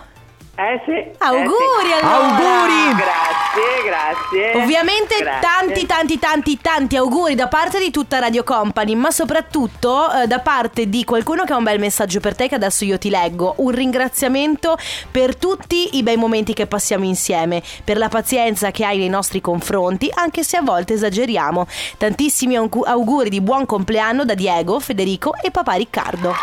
Eh 0.58 0.80
sì. 0.86 1.16
Auguri 1.18 1.90
eh 1.92 1.98
sì. 1.98 2.04
allora! 2.04 2.34
Auguri! 2.34 2.94
Grazie, 2.96 3.84
grazie. 3.84 4.62
Ovviamente 4.62 5.18
Grazie. 5.18 5.40
tanti 5.40 5.86
tanti 5.86 6.18
tanti 6.18 6.60
tanti 6.62 6.96
auguri 6.96 7.34
da 7.34 7.46
parte 7.46 7.78
di 7.78 7.90
tutta 7.90 8.18
Radio 8.18 8.42
Company, 8.42 8.94
ma 8.94 9.10
soprattutto 9.10 10.10
eh, 10.10 10.26
da 10.26 10.38
parte 10.40 10.88
di 10.88 11.04
qualcuno 11.04 11.44
che 11.44 11.52
ha 11.52 11.56
un 11.56 11.62
bel 11.62 11.78
messaggio 11.78 12.20
per 12.20 12.34
te 12.34 12.48
che 12.48 12.54
adesso 12.54 12.86
io 12.86 12.96
ti 12.96 13.10
leggo. 13.10 13.52
Un 13.58 13.70
ringraziamento 13.70 14.78
per 15.10 15.36
tutti 15.36 15.98
i 15.98 16.02
bei 16.02 16.16
momenti 16.16 16.54
che 16.54 16.66
passiamo 16.66 17.04
insieme, 17.04 17.62
per 17.84 17.98
la 17.98 18.08
pazienza 18.08 18.70
che 18.70 18.86
hai 18.86 18.96
nei 18.96 19.10
nostri 19.10 19.42
confronti, 19.42 20.10
anche 20.14 20.42
se 20.42 20.56
a 20.56 20.62
volte 20.62 20.94
esageriamo. 20.94 21.66
Tantissimi 21.98 22.56
augu- 22.56 22.86
auguri 22.86 23.28
di 23.28 23.42
buon 23.42 23.66
compleanno 23.66 24.24
da 24.24 24.32
Diego, 24.32 24.80
Federico 24.80 25.34
e 25.34 25.50
papà 25.50 25.74
Riccardo. 25.74 26.34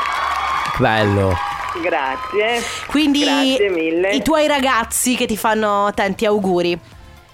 Bello. 0.77 1.52
Grazie. 1.82 2.62
Quindi 2.88 3.24
Grazie 3.24 3.70
mille. 3.70 4.12
i 4.12 4.22
tuoi 4.22 4.48
ragazzi 4.48 5.15
che 5.15 5.25
ti 5.25 5.38
fanno 5.38 5.92
tanti 5.94 6.25
auguri. 6.25 6.77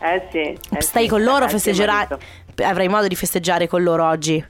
Eh 0.01 0.27
sì. 0.31 0.38
eh 0.38 0.81
Stai 0.81 1.03
sì, 1.03 1.10
con 1.10 1.24
loro, 1.24 1.48
festeggerai. 1.50 2.08
Avrai 2.63 2.88
modo 2.88 3.08
di 3.08 3.15
festeggiare 3.15 3.67
con 3.67 3.84
loro 3.84 4.05
oggi. 4.08 4.43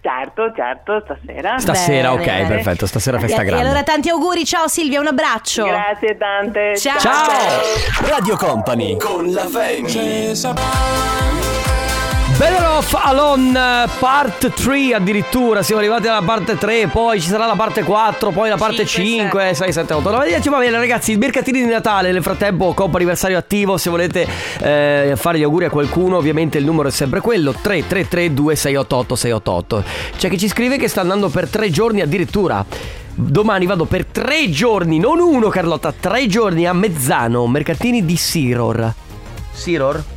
Certo, 0.00 0.52
certo, 0.54 1.02
stasera. 1.04 1.58
Stasera, 1.58 2.10
Bene, 2.10 2.20
ok, 2.22 2.26
bene. 2.26 2.48
perfetto. 2.48 2.86
Stasera 2.86 3.18
festa 3.18 3.42
E- 3.42 3.44
grande. 3.44 3.62
E 3.64 3.66
allora 3.66 3.82
tanti 3.82 4.08
auguri, 4.08 4.44
ciao 4.44 4.68
Silvia, 4.68 5.00
un 5.00 5.08
abbraccio. 5.08 5.64
Grazie 5.64 6.16
tante. 6.16 6.76
Ciao. 6.76 6.98
Ciao! 7.00 7.60
Radio 8.08 8.36
Company 8.36 8.96
con 8.98 9.32
la 9.32 9.46
family. 9.46 10.34
Better 12.38 12.66
Off 12.66 12.92
Alone 12.92 13.88
Part 13.98 14.52
3 14.52 14.92
addirittura. 14.94 15.62
Siamo 15.62 15.80
arrivati 15.80 16.06
alla 16.06 16.20
parte 16.20 16.58
3 16.58 16.88
Poi 16.88 17.18
ci 17.18 17.28
sarà 17.28 17.46
la 17.46 17.54
parte 17.54 17.82
4 17.82 18.30
Poi 18.30 18.50
la 18.50 18.58
parte 18.58 18.84
Cinque, 18.84 19.54
5 19.54 19.54
6, 19.54 19.72
7, 19.72 19.94
8 19.94 20.10
9 20.10 20.26
10 20.26 20.48
Va 20.50 20.58
bene 20.58 20.76
ragazzi 20.76 21.12
I 21.12 21.16
mercatini 21.16 21.62
di 21.62 21.66
Natale 21.66 22.12
Nel 22.12 22.22
frattempo 22.22 22.74
Coppa 22.74 22.96
anniversario 22.96 23.38
attivo. 23.38 23.78
Se 23.78 23.88
volete 23.88 24.26
eh, 24.60 25.14
fare 25.16 25.38
gli 25.38 25.44
auguri 25.44 25.64
a 25.64 25.70
qualcuno 25.70 26.18
Ovviamente 26.18 26.58
il 26.58 26.66
numero 26.66 26.88
è 26.88 26.90
sempre 26.90 27.20
quello 27.20 27.52
333 27.52 28.34
2688 28.34 29.14
688 29.14 29.84
C'è 30.18 30.28
chi 30.28 30.38
ci 30.38 30.48
scrive 30.48 30.76
che 30.76 30.88
sta 30.88 31.00
andando 31.00 31.30
per 31.30 31.48
3 31.48 31.70
giorni 31.70 32.02
addirittura. 32.02 32.62
Domani 33.14 33.64
vado 33.64 33.86
per 33.86 34.04
3 34.04 34.50
giorni 34.50 34.98
Non 34.98 35.20
uno 35.20 35.48
Carlotta 35.48 35.90
3 35.90 36.26
giorni 36.26 36.66
a 36.66 36.74
Mezzano 36.74 37.46
Mercatini 37.46 38.04
di 38.04 38.16
Siror. 38.16 38.92
Siror? 39.52 40.14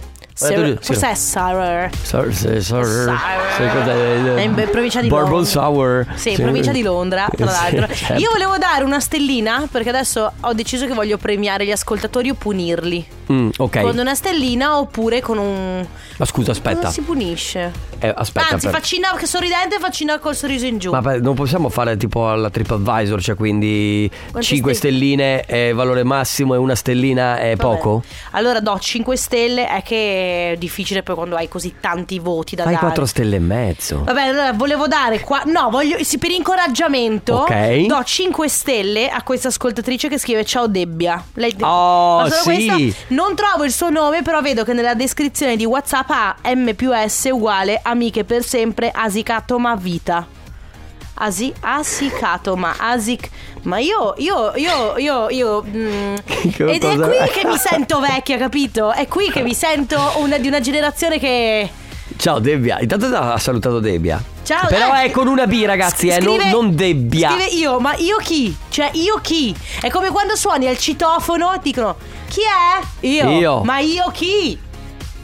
Sir-? 0.48 0.78
Forse 0.82 1.10
è 1.12 1.16
Sour. 1.16 1.90
Sour, 2.02 2.34
sour, 2.34 2.62
sour. 2.62 2.86
Sour. 2.86 4.36
È 4.36 4.42
in 4.42 4.68
provincia 4.72 5.02
di 5.02 5.08
Bourbon 5.08 5.32
Londra. 5.32 5.50
sour. 5.50 6.06
Sì, 6.16 6.30
in 6.32 6.36
provincia 6.38 6.72
di 6.72 6.82
Londra, 6.82 7.28
tra 7.36 7.48
Sì, 7.48 7.74
l'altro. 7.76 7.94
certo. 7.96 8.22
Io 8.22 8.30
volevo 8.32 8.58
dare 8.58 8.84
una 8.84 9.00
stellina 9.00 9.68
perché 9.70 9.90
adesso 9.90 10.32
ho 10.40 10.54
deciso 10.54 10.86
che 10.88 10.94
voglio 10.94 11.18
premiare 11.18 11.66
gli 11.66 11.72
ascoltatori 11.72 12.30
o 12.30 12.36
punirli. 12.36 13.06
Mm, 13.32 13.50
ok. 13.58 13.82
Con 13.82 13.98
una 13.98 14.16
stellina 14.16 14.80
oppure 14.80 15.22
con 15.22 15.38
un. 15.38 15.86
Ma 16.18 16.26
scusa, 16.26 16.52
aspetta. 16.52 16.82
Non 16.84 16.92
si 16.92 17.02
punisce. 17.02 17.72
Eh, 18.00 18.12
aspetta. 18.16 18.54
Anzi, 18.54 18.68
per- 18.68 18.76
faccina 18.76 19.10
sorridente 19.22 19.76
e 19.76 19.80
faccina 19.80 20.20
col 20.20 20.36
sorriso 20.36 20.66
in 20.66 20.78
giù. 20.80 20.90
Ma 20.92 21.02
beh, 21.02 21.20
non 21.20 21.36
possiamo 21.36 21.70
fare 21.70 21.96
tipo 21.98 22.30
alla 22.30 22.50
TripAdvisor, 22.50 23.22
cioè 23.22 23.36
quindi 23.36 24.10
Quante 24.32 24.42
5 24.48 24.74
stelle? 24.74 24.96
stelline 24.96 25.42
è 25.42 25.74
valore 25.74 26.04
massimo 26.04 26.54
e 26.54 26.58
una 26.58 26.76
stellina 26.76 27.38
è 27.40 27.56
Vabbè. 27.56 27.76
poco? 27.76 28.02
Allora 28.32 28.62
do 28.62 28.80
5 28.80 29.16
stelle, 29.18 29.68
è 29.68 29.84
che 29.84 30.29
difficile 30.58 31.04
poi 31.04 31.16
quando 31.16 31.36
hai 31.36 31.48
così 31.48 31.76
tanti 31.80 32.20
voti 32.20 32.56
da 32.56 32.64
Fai 32.64 32.74
dare. 32.74 32.86
4 32.86 33.06
stelle 33.06 33.36
e 33.36 33.40
mezzo. 33.40 34.04
Vabbè, 34.04 34.22
allora 34.22 34.54
volevo 34.54 34.88
dare 34.88 35.20
qua. 35.20 35.44
No, 35.46 35.70
voglio. 35.70 36.04
Sì, 36.04 36.18
per 36.18 36.32
incoraggiamento. 36.32 37.34
Ok. 37.42 37.86
Do 37.86 38.04
5 38.04 38.48
stelle 38.48 39.10
a 39.10 39.22
questa 39.24 39.50
ascoltatrice 39.50 40.08
che 40.08 40.18
scrive 40.18 40.44
Ciao 40.46 40.68
Debbia. 40.68 41.24
Lei 41.34 41.56
Oh, 41.62 42.22
Ma 42.22 42.30
solo 42.30 42.58
sì. 42.58 42.68
questo, 42.68 43.04
non 43.10 43.36
trovo 43.36 43.64
il 43.66 43.72
suo 43.72 43.90
nome, 43.90 44.22
però 44.22 44.42
vedo 44.42 44.64
che 44.64 44.74
nella 44.74 44.94
descrizione 44.94 45.56
di 45.56 45.66
WhatsApp 45.66 46.10
ha 46.10 46.36
M 46.54 46.74
più 46.74 46.92
S 46.94 47.30
uguale 47.32 47.80
amiche 47.82 48.24
per 48.24 48.44
sempre 48.44 48.92
Asicatoma 48.94 49.76
vita. 49.76 50.26
Asi, 51.22 51.54
asicatoma, 51.60 52.76
asic. 52.78 53.30
Ma 53.64 53.80
io, 53.80 54.14
io, 54.18 54.54
io, 54.56 54.98
io, 54.98 55.30
io. 55.30 55.64
mm, 55.68 56.16
ed 56.60 56.84
è 56.84 56.96
qui 56.96 57.30
che 57.34 57.46
mi 57.46 57.58
sento 57.58 58.00
vecchia, 58.00 58.38
capito? 58.38 58.94
È 58.94 59.06
qui 59.08 59.30
che 59.30 59.42
mi 59.42 59.54
sento 59.54 60.00
una, 60.18 60.38
di 60.38 60.48
una 60.48 60.62
generazione 60.62 61.20
che. 61.20 61.70
Ciao 62.16 62.40
Debbia. 62.40 62.80
Intanto 62.80 63.08
ha 63.08 63.38
salutato 63.38 63.80
Debbia. 63.80 64.22
Ciao, 64.44 64.68
Però 64.68 64.96
eh, 64.96 65.04
è 65.04 65.12
con 65.12 65.28
una 65.28 65.46
B, 65.46 65.62
ragazzi, 65.66 66.08
eh, 66.08 66.20
non, 66.20 66.38
scrive- 66.38 66.52
non 66.52 66.74
Debbia. 66.76 67.32
Scrive 67.32 67.46
io, 67.48 67.80
ma 67.80 67.96
io 67.98 68.16
chi? 68.18 68.56
Cioè, 68.70 68.90
io 68.94 69.20
chi? 69.22 69.54
È 69.82 69.90
come 69.90 70.10
quando 70.12 70.38
suoni 70.38 70.68
al 70.68 70.78
citofono 70.78 71.54
e 71.54 71.60
dicono 71.62 71.98
Chi 72.30 72.42
è? 72.42 73.06
Io. 73.08 73.30
Io. 73.30 73.64
Ma 73.64 73.80
io 73.80 74.10
chi? 74.14 74.58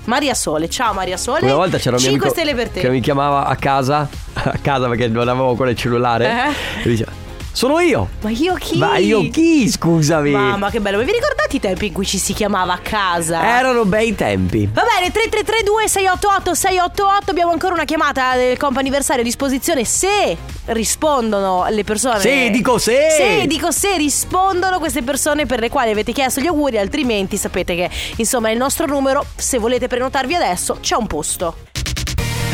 Maria 0.06 0.34
Sole, 0.34 0.70
ciao 0.70 0.94
Maria 0.94 1.18
Sole. 1.18 1.46
Una 1.46 1.56
volta 1.56 1.78
c'era 1.78 1.96
un 1.96 2.02
mio 2.02 2.12
5 2.12 2.28
amico 2.28 2.30
stelle 2.30 2.56
per 2.56 2.70
te. 2.70 2.80
che 2.82 2.90
mi 2.90 3.00
chiamava 3.02 3.46
a 3.46 3.56
casa, 3.56 4.08
a 4.34 4.58
casa 4.62 4.88
perché 4.88 5.08
non 5.08 5.28
avevo 5.28 5.50
ancora 5.50 5.70
il 5.70 5.76
cellulare. 5.76 6.30
Eh? 6.30 6.84
E 6.84 6.90
diceva, 6.90 7.12
sono 7.56 7.80
io. 7.80 8.10
Ma 8.20 8.30
io 8.32 8.54
chi? 8.56 8.78
Ma 8.78 8.98
io 8.98 9.30
chi, 9.30 9.70
scusami? 9.72 10.32
Mamma 10.32 10.70
che 10.70 10.82
bello, 10.82 10.98
ma 10.98 11.04
vi 11.04 11.14
ricordate 11.14 11.56
i 11.56 11.60
tempi 11.62 11.86
in 11.88 11.94
cui 11.94 12.06
ci 12.06 12.18
si 12.18 12.34
chiamava 12.34 12.74
a 12.74 12.80
casa? 12.80 13.58
Erano 13.58 13.86
bei 13.86 14.14
tempi. 14.14 14.70
Va 14.74 14.84
bene, 14.84 15.10
3332 15.10 15.88
688 15.88 16.54
688 16.54 17.32
Abbiamo 17.32 17.52
ancora 17.52 17.74
una 17.74 17.86
chiamata 17.86 18.36
del 18.36 18.58
comp'anniversario 18.58 19.22
a 19.22 19.26
disposizione 19.26 19.86
Se 19.86 20.36
rispondono 20.66 21.66
le 21.70 21.84
persone 21.86 22.20
Sì, 22.20 22.50
dico 22.50 22.78
se. 22.78 23.08
Se, 23.10 23.48
dico 23.48 23.72
se 23.72 23.96
rispondono 23.96 24.80
queste 24.80 25.02
persone 25.02 25.46
per 25.46 25.62
le 25.62 25.70
quali 25.70 25.92
avete 25.92 26.12
chiesto 26.12 26.42
gli 26.42 26.48
auguri 26.48 26.78
Altrimenti 26.78 27.38
sapete 27.38 27.76
che 27.76 27.90
insomma 28.18 28.50
il 28.52 28.58
nostro 28.58 28.86
numero 28.86 29.26
Se 29.36 29.60
volete 29.60 29.88
prenotarvi 29.88 30.36
adesso 30.36 30.78
c'è 30.82 30.96
un 30.96 31.08
posto 31.08 31.56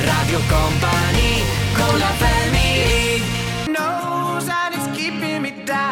Radio 0.03 0.39
Company 0.47 1.41
con 1.75 1.97
la 1.97 2.05
family 2.17 2.40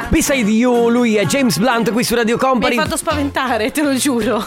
Beside 0.09 0.49
You, 0.49 0.89
lui 0.89 1.15
è 1.15 1.25
James 1.25 1.57
Blunt 1.59 1.91
qui 1.91 2.03
su 2.03 2.15
Radio 2.15 2.35
Mi 2.37 2.41
hai 2.43 2.49
Company. 2.49 2.75
fatto 2.75 2.97
spaventare, 2.97 3.71
te 3.71 3.81
lo 3.83 3.93
giuro 3.95 4.43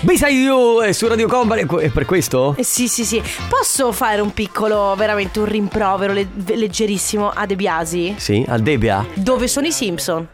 Beside 0.00 0.30
You 0.30 0.80
è 0.80 0.92
su 0.92 1.06
Radio 1.06 1.28
Company. 1.28 1.64
È 1.80 1.88
per 1.90 2.06
questo? 2.06 2.54
Eh, 2.56 2.64
Sì, 2.64 2.88
sì, 2.88 3.04
sì 3.04 3.22
Posso 3.48 3.92
fare 3.92 4.20
un 4.20 4.32
piccolo, 4.32 4.94
veramente 4.96 5.38
un 5.38 5.44
rimprovero 5.44 6.12
le- 6.14 6.26
leggerissimo 6.46 7.30
a 7.30 7.44
De 7.46 7.54
Biasi? 7.54 8.14
Sì, 8.18 8.44
al 8.48 8.60
Debbia. 8.62 9.04
Dove 9.14 9.46
sono 9.46 9.66
i 9.66 9.72
Simpson? 9.72 10.26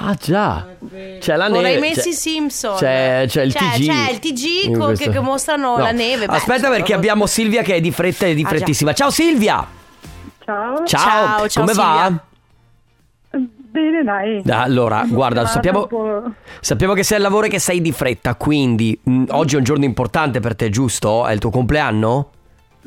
Ah 0.00 0.14
già, 0.14 0.64
c'è 1.18 1.34
la 1.34 1.48
Vorrei 1.48 1.74
neve. 1.74 1.88
messi 1.88 2.10
c'è- 2.10 2.14
Simpson. 2.16 2.76
C'è, 2.76 3.24
c'è 3.26 3.42
il 3.42 3.52
C'è- 3.52 3.58
TG. 3.58 3.86
c'è 3.86 4.10
il 4.12 4.18
TG 4.20 4.64
In 4.66 4.78
co- 4.78 4.84
questo- 4.86 5.04
che- 5.06 5.10
che 5.10 5.20
mostrano 5.20 5.76
No. 5.76 5.82
la 5.82 5.90
neve. 5.90 6.26
Beh, 6.26 6.36
Aspetta 6.36 6.68
perché 6.68 6.92
abbiamo 6.94 7.26
Silvia 7.26 7.62
che 7.62 7.74
è 7.76 7.80
di 7.80 7.90
fretta 7.90 8.26
e 8.26 8.34
di 8.34 8.42
Ah, 8.42 8.44
già. 8.44 8.56
frettissima. 8.56 8.92
Ciao 8.92 9.10
Silvia! 9.10 9.66
Ciao. 10.44 10.84
Ciao, 10.84 10.86
Ciao, 10.86 11.48
ciao, 11.48 11.62
come 11.64 11.72
va? 11.74 12.02
Silvia. 12.04 12.22
Bene, 13.78 14.02
dai. 14.02 14.42
Allora, 14.50 15.04
guarda, 15.08 15.46
sappiamo, 15.46 15.86
sappiamo 16.60 16.94
che 16.94 17.04
sei 17.04 17.18
al 17.18 17.22
lavoro 17.22 17.46
e 17.46 17.48
che 17.48 17.60
sei 17.60 17.80
di 17.80 17.92
fretta, 17.92 18.34
quindi 18.34 18.98
mh, 19.00 19.24
oggi 19.30 19.54
è 19.54 19.58
un 19.58 19.64
giorno 19.64 19.84
importante 19.84 20.40
per 20.40 20.56
te, 20.56 20.68
giusto? 20.68 21.24
È 21.26 21.32
il 21.32 21.38
tuo 21.38 21.50
compleanno? 21.50 22.30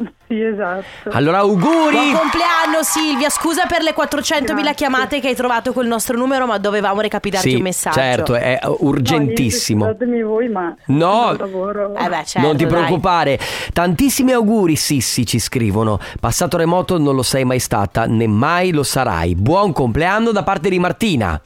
Sì, 0.31 0.41
esatto. 0.41 1.09
Allora, 1.09 1.39
auguri! 1.39 1.91
Buon 1.95 2.13
compleanno 2.19 2.83
Silvia, 2.83 3.29
scusa 3.29 3.65
per 3.65 3.81
le 3.81 3.93
400.000 3.93 4.45
Grazie. 4.55 4.73
chiamate 4.75 5.19
che 5.19 5.27
hai 5.27 5.35
trovato 5.35 5.73
col 5.73 5.87
nostro 5.87 6.15
numero, 6.15 6.45
ma 6.45 6.57
dovevamo 6.57 7.01
recapitarti 7.01 7.49
Sì, 7.49 7.55
un 7.57 7.61
messaggio. 7.63 7.99
certo, 7.99 8.35
è 8.35 8.57
urgentissimo. 8.63 9.85
No, 9.87 9.95
niente, 9.99 10.23
voi, 10.23 10.47
ma 10.47 10.73
No. 10.85 11.33
Eh 11.33 12.07
beh, 12.07 12.23
certo, 12.23 12.47
non 12.47 12.55
ti 12.55 12.63
dai. 12.65 12.71
preoccupare, 12.73 13.37
tantissimi 13.73 14.31
auguri 14.31 14.77
Sissi 14.77 15.25
ci 15.25 15.37
scrivono. 15.37 15.99
Passato 16.21 16.55
remoto 16.55 16.97
non 16.97 17.13
lo 17.13 17.23
sei 17.23 17.43
mai 17.43 17.59
stata, 17.59 18.05
né 18.05 18.25
mai 18.25 18.71
lo 18.71 18.83
sarai. 18.83 19.35
Buon 19.35 19.73
compleanno 19.73 20.31
da 20.31 20.43
parte 20.43 20.69
di 20.69 20.79
Martina. 20.79 21.41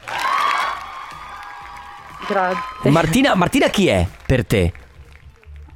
Grazie. 2.28 2.90
Martina, 2.92 3.34
Martina 3.34 3.68
chi 3.70 3.88
è 3.88 4.06
per 4.28 4.46
te? 4.46 4.72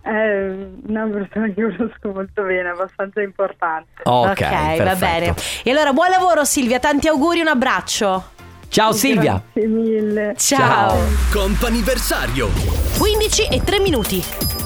È 0.01 0.55
una 0.87 1.07
persona 1.07 1.47
che 1.47 1.61
conosco 1.61 2.11
molto 2.13 2.43
bene, 2.43 2.69
abbastanza 2.69 3.21
importante. 3.21 4.01
Ok, 4.03 4.41
va 4.41 4.75
perfetto. 4.75 4.97
bene. 4.97 5.35
E 5.63 5.71
allora 5.71 5.93
buon 5.93 6.09
lavoro 6.09 6.43
Silvia, 6.43 6.79
tanti 6.79 7.07
auguri, 7.07 7.41
un 7.41 7.47
abbraccio. 7.47 8.37
Ciao 8.69 8.91
Silvia. 8.91 9.41
Grazie 9.51 9.67
mille. 9.67 10.33
Ciao. 10.37 10.95
Comp'anniversario 11.31 12.49
15 12.97 13.47
e 13.51 13.61
3 13.63 13.79
minuti. 13.79 14.58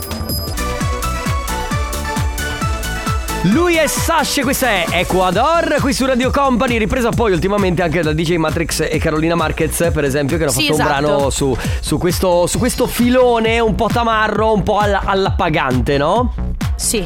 Lui 3.47 3.75
è 3.75 3.87
Sasha, 3.87 4.41
questa 4.41 4.67
è 4.67 4.85
Ecuador 4.91 5.75
qui 5.81 5.91
su 5.91 6.05
Radio 6.05 6.31
Company, 6.31 6.77
ripresa 6.77 7.09
poi 7.09 7.33
ultimamente 7.33 7.81
anche 7.81 8.01
da 8.01 8.13
DJ 8.13 8.35
Matrix 8.37 8.87
e 8.89 8.97
Carolina 8.99 9.35
Marquez, 9.35 9.89
per 9.93 10.05
esempio, 10.05 10.37
che 10.37 10.43
hanno 10.43 10.51
Sì, 10.53 10.67
fatto 10.67 10.75
un 10.75 10.81
esatto. 10.81 11.01
brano 11.01 11.29
su, 11.29 11.57
su 11.81 11.97
questo, 11.97 12.47
su 12.47 12.57
questo 12.57 12.87
filone 12.87 13.59
un 13.59 13.75
po' 13.75 13.87
tamarro, 13.91 14.53
un 14.53 14.63
po' 14.63 14.79
alla, 14.79 15.01
all'appagante, 15.03 15.97
no? 15.97 16.33
Sì. 16.75 17.03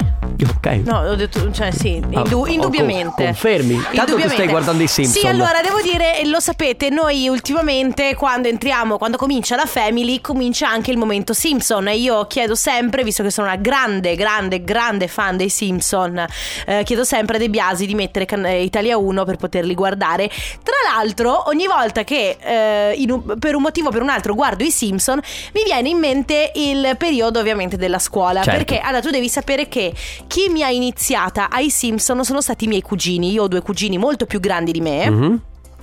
Ok. 0.57 0.65
No, 0.85 0.99
ho 0.99 1.15
detto, 1.15 1.51
cioè 1.51 1.71
sì, 1.71 1.99
Ah, 2.13 2.19
indu- 2.21 2.33
oh, 2.33 2.47
indubbiamente. 2.47 3.13
con- 3.15 3.25
confermi? 3.25 3.73
Tanto 3.75 3.89
Indubbiamente. 3.99 4.33
stai 4.33 4.47
guardando 4.47 4.83
i 4.83 4.87
Simpson. 4.87 5.21
Sì, 5.21 5.27
allora 5.27 5.61
devo 5.61 5.81
dire, 5.81 6.21
lo 6.25 6.39
sapete, 6.39 6.89
noi 6.89 7.27
ultimamente 7.27 8.15
quando 8.15 8.47
entriamo, 8.47 8.97
quando 8.97 9.17
comincia 9.17 9.55
la 9.55 9.65
Family, 9.65 10.21
comincia 10.21 10.69
anche 10.69 10.91
il 10.91 10.97
momento 10.97 11.33
Simpson. 11.33 11.87
E 11.87 11.97
io 11.97 12.25
chiedo 12.27 12.55
sempre, 12.55 13.03
visto 13.03 13.23
che 13.23 13.29
sono 13.31 13.47
una 13.47 13.55
grande, 13.57 14.15
grande, 14.15 14.63
grande 14.63 15.07
fan 15.07 15.37
dei 15.37 15.49
Simpson, 15.49 16.25
eh, 16.65 16.83
chiedo 16.83 17.03
sempre 17.03 17.37
a 17.37 17.39
De 17.39 17.49
Biasi 17.49 17.85
di 17.85 17.95
mettere 17.95 18.25
can- 18.25 18.45
Italia 18.45 18.97
1 18.97 19.25
per 19.25 19.37
poterli 19.37 19.73
guardare. 19.73 20.27
Tra 20.63 20.75
l'altro, 20.93 21.47
ogni 21.47 21.67
volta 21.67 22.03
che 22.03 22.37
eh, 22.39 23.05
un- 23.09 23.37
per 23.39 23.55
un 23.55 23.61
motivo 23.61 23.89
o 23.89 23.91
per 23.91 24.01
un 24.01 24.09
altro 24.09 24.33
guardo 24.33 24.63
i 24.63 24.71
Simpson, 24.71 25.19
mi 25.53 25.63
viene 25.63 25.89
in 25.89 25.97
mente 25.97 26.51
il 26.55 26.95
periodo 26.97 27.39
ovviamente 27.39 27.75
della 27.77 27.99
scuola. 27.99 28.41
Certo. 28.43 28.57
Perché 28.63 28.79
allora 28.79 29.01
tu 29.01 29.09
devi 29.09 29.29
sapere 29.29 29.56
che 29.65 29.93
chi 30.27 30.49
mi 30.49 30.63
ha 30.63 30.69
iniziata 30.69 31.49
ai 31.49 31.69
Simpson 31.69 32.23
sono 32.23 32.41
stati 32.41 32.65
i 32.65 32.67
miei 32.67 32.81
cugini. 32.81 33.31
Io 33.31 33.43
ho 33.43 33.47
due 33.47 33.61
cugini 33.61 33.97
molto 33.97 34.25
più 34.25 34.39
grandi 34.39 34.71
di 34.71 34.81
me. 34.81 35.09
Mhm. 35.09 35.41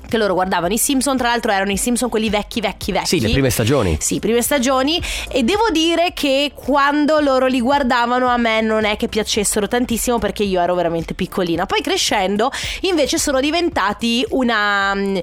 Che 0.09 0.17
loro 0.19 0.35
guardavano 0.35 0.73
i 0.73 0.79
Simpson, 0.79 1.17
tra 1.17 1.29
l'altro 1.29 1.51
erano 1.51 1.71
i 1.73 1.77
Simpson 1.77 2.09
quelli 2.09 2.31
vecchi, 2.31 2.61
vecchi, 2.61 2.93
vecchi. 2.93 3.07
Sì, 3.07 3.21
le 3.21 3.31
prime 3.31 3.51
stagioni. 3.51 3.97
Sì, 4.01 4.19
prime 4.21 4.43
stagioni. 4.43 5.01
E 5.29 5.43
devo 5.43 5.69
dire 5.73 6.13
che 6.15 6.53
quando 6.55 7.21
loro 7.21 7.47
li 7.47 7.61
guardavano 7.61 8.29
a 8.29 8.37
me 8.37 8.61
non 8.61 8.85
è 8.85 8.97
che 8.97 9.09
piacessero 9.09 9.67
tantissimo 9.67 10.19
perché 10.19 10.43
io 10.45 10.61
ero 10.61 10.75
veramente 10.75 11.15
piccolina. 11.15 11.67
Poi 11.67 11.81
crescendo 11.81 12.51
invece 12.83 13.19
sono 13.19 13.41
diventati 13.41 14.25
una, 14.31 14.95
mm, 14.95 15.17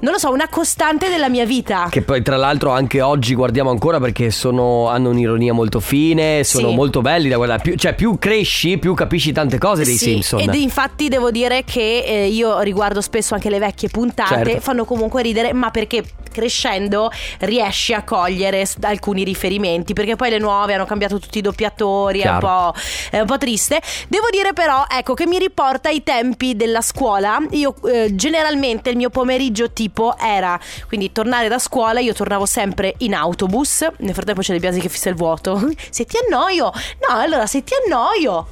non 0.00 0.12
lo 0.12 0.18
so, 0.18 0.30
una 0.30 0.48
costante 0.48 1.08
della 1.08 1.28
mia 1.28 1.44
vita. 1.44 1.88
Che 1.90 2.02
poi 2.02 2.22
tra 2.22 2.36
l'altro 2.36 2.70
anche 2.70 3.00
oggi 3.00 3.34
guardiamo 3.34 3.70
ancora 3.70 3.98
perché 3.98 4.30
sono, 4.30 4.88
hanno 4.88 5.10
un'ironia 5.10 5.52
molto 5.52 5.80
fine, 5.80 6.44
sono 6.44 6.68
Sì. 6.68 6.74
molto 6.74 7.00
belli 7.00 7.28
da 7.28 7.36
guardare. 7.36 7.62
Più- 7.62 7.74
cioè 7.76 7.94
più 7.94 8.18
cresci, 8.18 8.78
più 8.78 8.94
capisci 8.94 9.32
tante 9.32 9.58
cose 9.58 9.84
dei 9.84 9.96
Sì, 9.96 10.04
Simpson. 10.10 10.40
Ed 10.40 10.54
infatti 10.54 11.08
devo 11.08 11.30
dire 11.30 11.64
che 11.64 12.04
eh, 12.06 12.26
io 12.28 12.60
riguardo 12.60 13.00
spesso 13.00 13.34
anche 13.34 13.50
le 13.50 13.58
vecchie 13.58 13.88
puntate, 13.88 14.25
Certo. 14.26 14.60
fanno 14.60 14.84
comunque 14.84 15.22
ridere, 15.22 15.52
ma 15.52 15.70
perché 15.70 16.04
crescendo 16.36 17.10
riesci 17.40 17.94
a 17.94 18.02
cogliere 18.02 18.66
alcuni 18.82 19.24
riferimenti, 19.24 19.94
perché 19.94 20.16
poi 20.16 20.28
le 20.28 20.38
nuove 20.38 20.74
hanno 20.74 20.84
cambiato 20.84 21.18
tutti 21.18 21.38
i 21.38 21.40
doppiatori, 21.40 22.20
è 22.20 22.28
un, 22.28 22.38
po', 22.38 22.74
è 23.10 23.20
un 23.20 23.26
po' 23.26 23.38
triste. 23.38 23.80
Devo 24.08 24.26
dire 24.30 24.52
però, 24.52 24.84
ecco, 24.86 25.14
che 25.14 25.26
mi 25.26 25.38
riporta 25.38 25.88
ai 25.88 26.02
tempi 26.02 26.54
della 26.54 26.82
scuola. 26.82 27.38
Io 27.52 27.74
eh, 27.86 28.14
generalmente 28.14 28.90
il 28.90 28.96
mio 28.96 29.08
pomeriggio 29.08 29.72
tipo 29.72 30.14
era, 30.18 30.60
quindi 30.88 31.10
tornare 31.10 31.48
da 31.48 31.58
scuola, 31.58 32.00
io 32.00 32.12
tornavo 32.12 32.44
sempre 32.44 32.94
in 32.98 33.14
autobus, 33.14 33.86
nel 33.98 34.12
frattempo 34.12 34.42
c'è 34.42 34.52
De 34.52 34.58
Biasi 34.58 34.80
che 34.80 34.90
fissa 34.90 35.08
il 35.08 35.14
vuoto. 35.14 35.70
Se 35.88 36.04
ti 36.04 36.18
annoio, 36.22 36.70
no, 37.08 37.16
allora 37.16 37.46
se 37.46 37.64
ti 37.64 37.72
annoio... 37.86 38.48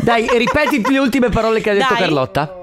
Dai, 0.00 0.26
ripeti 0.36 0.82
le 0.90 0.98
ultime 0.98 1.28
parole 1.28 1.60
che 1.60 1.70
ha 1.70 1.74
detto 1.74 1.94
Dai. 1.94 2.02
Carlotta. 2.02 2.57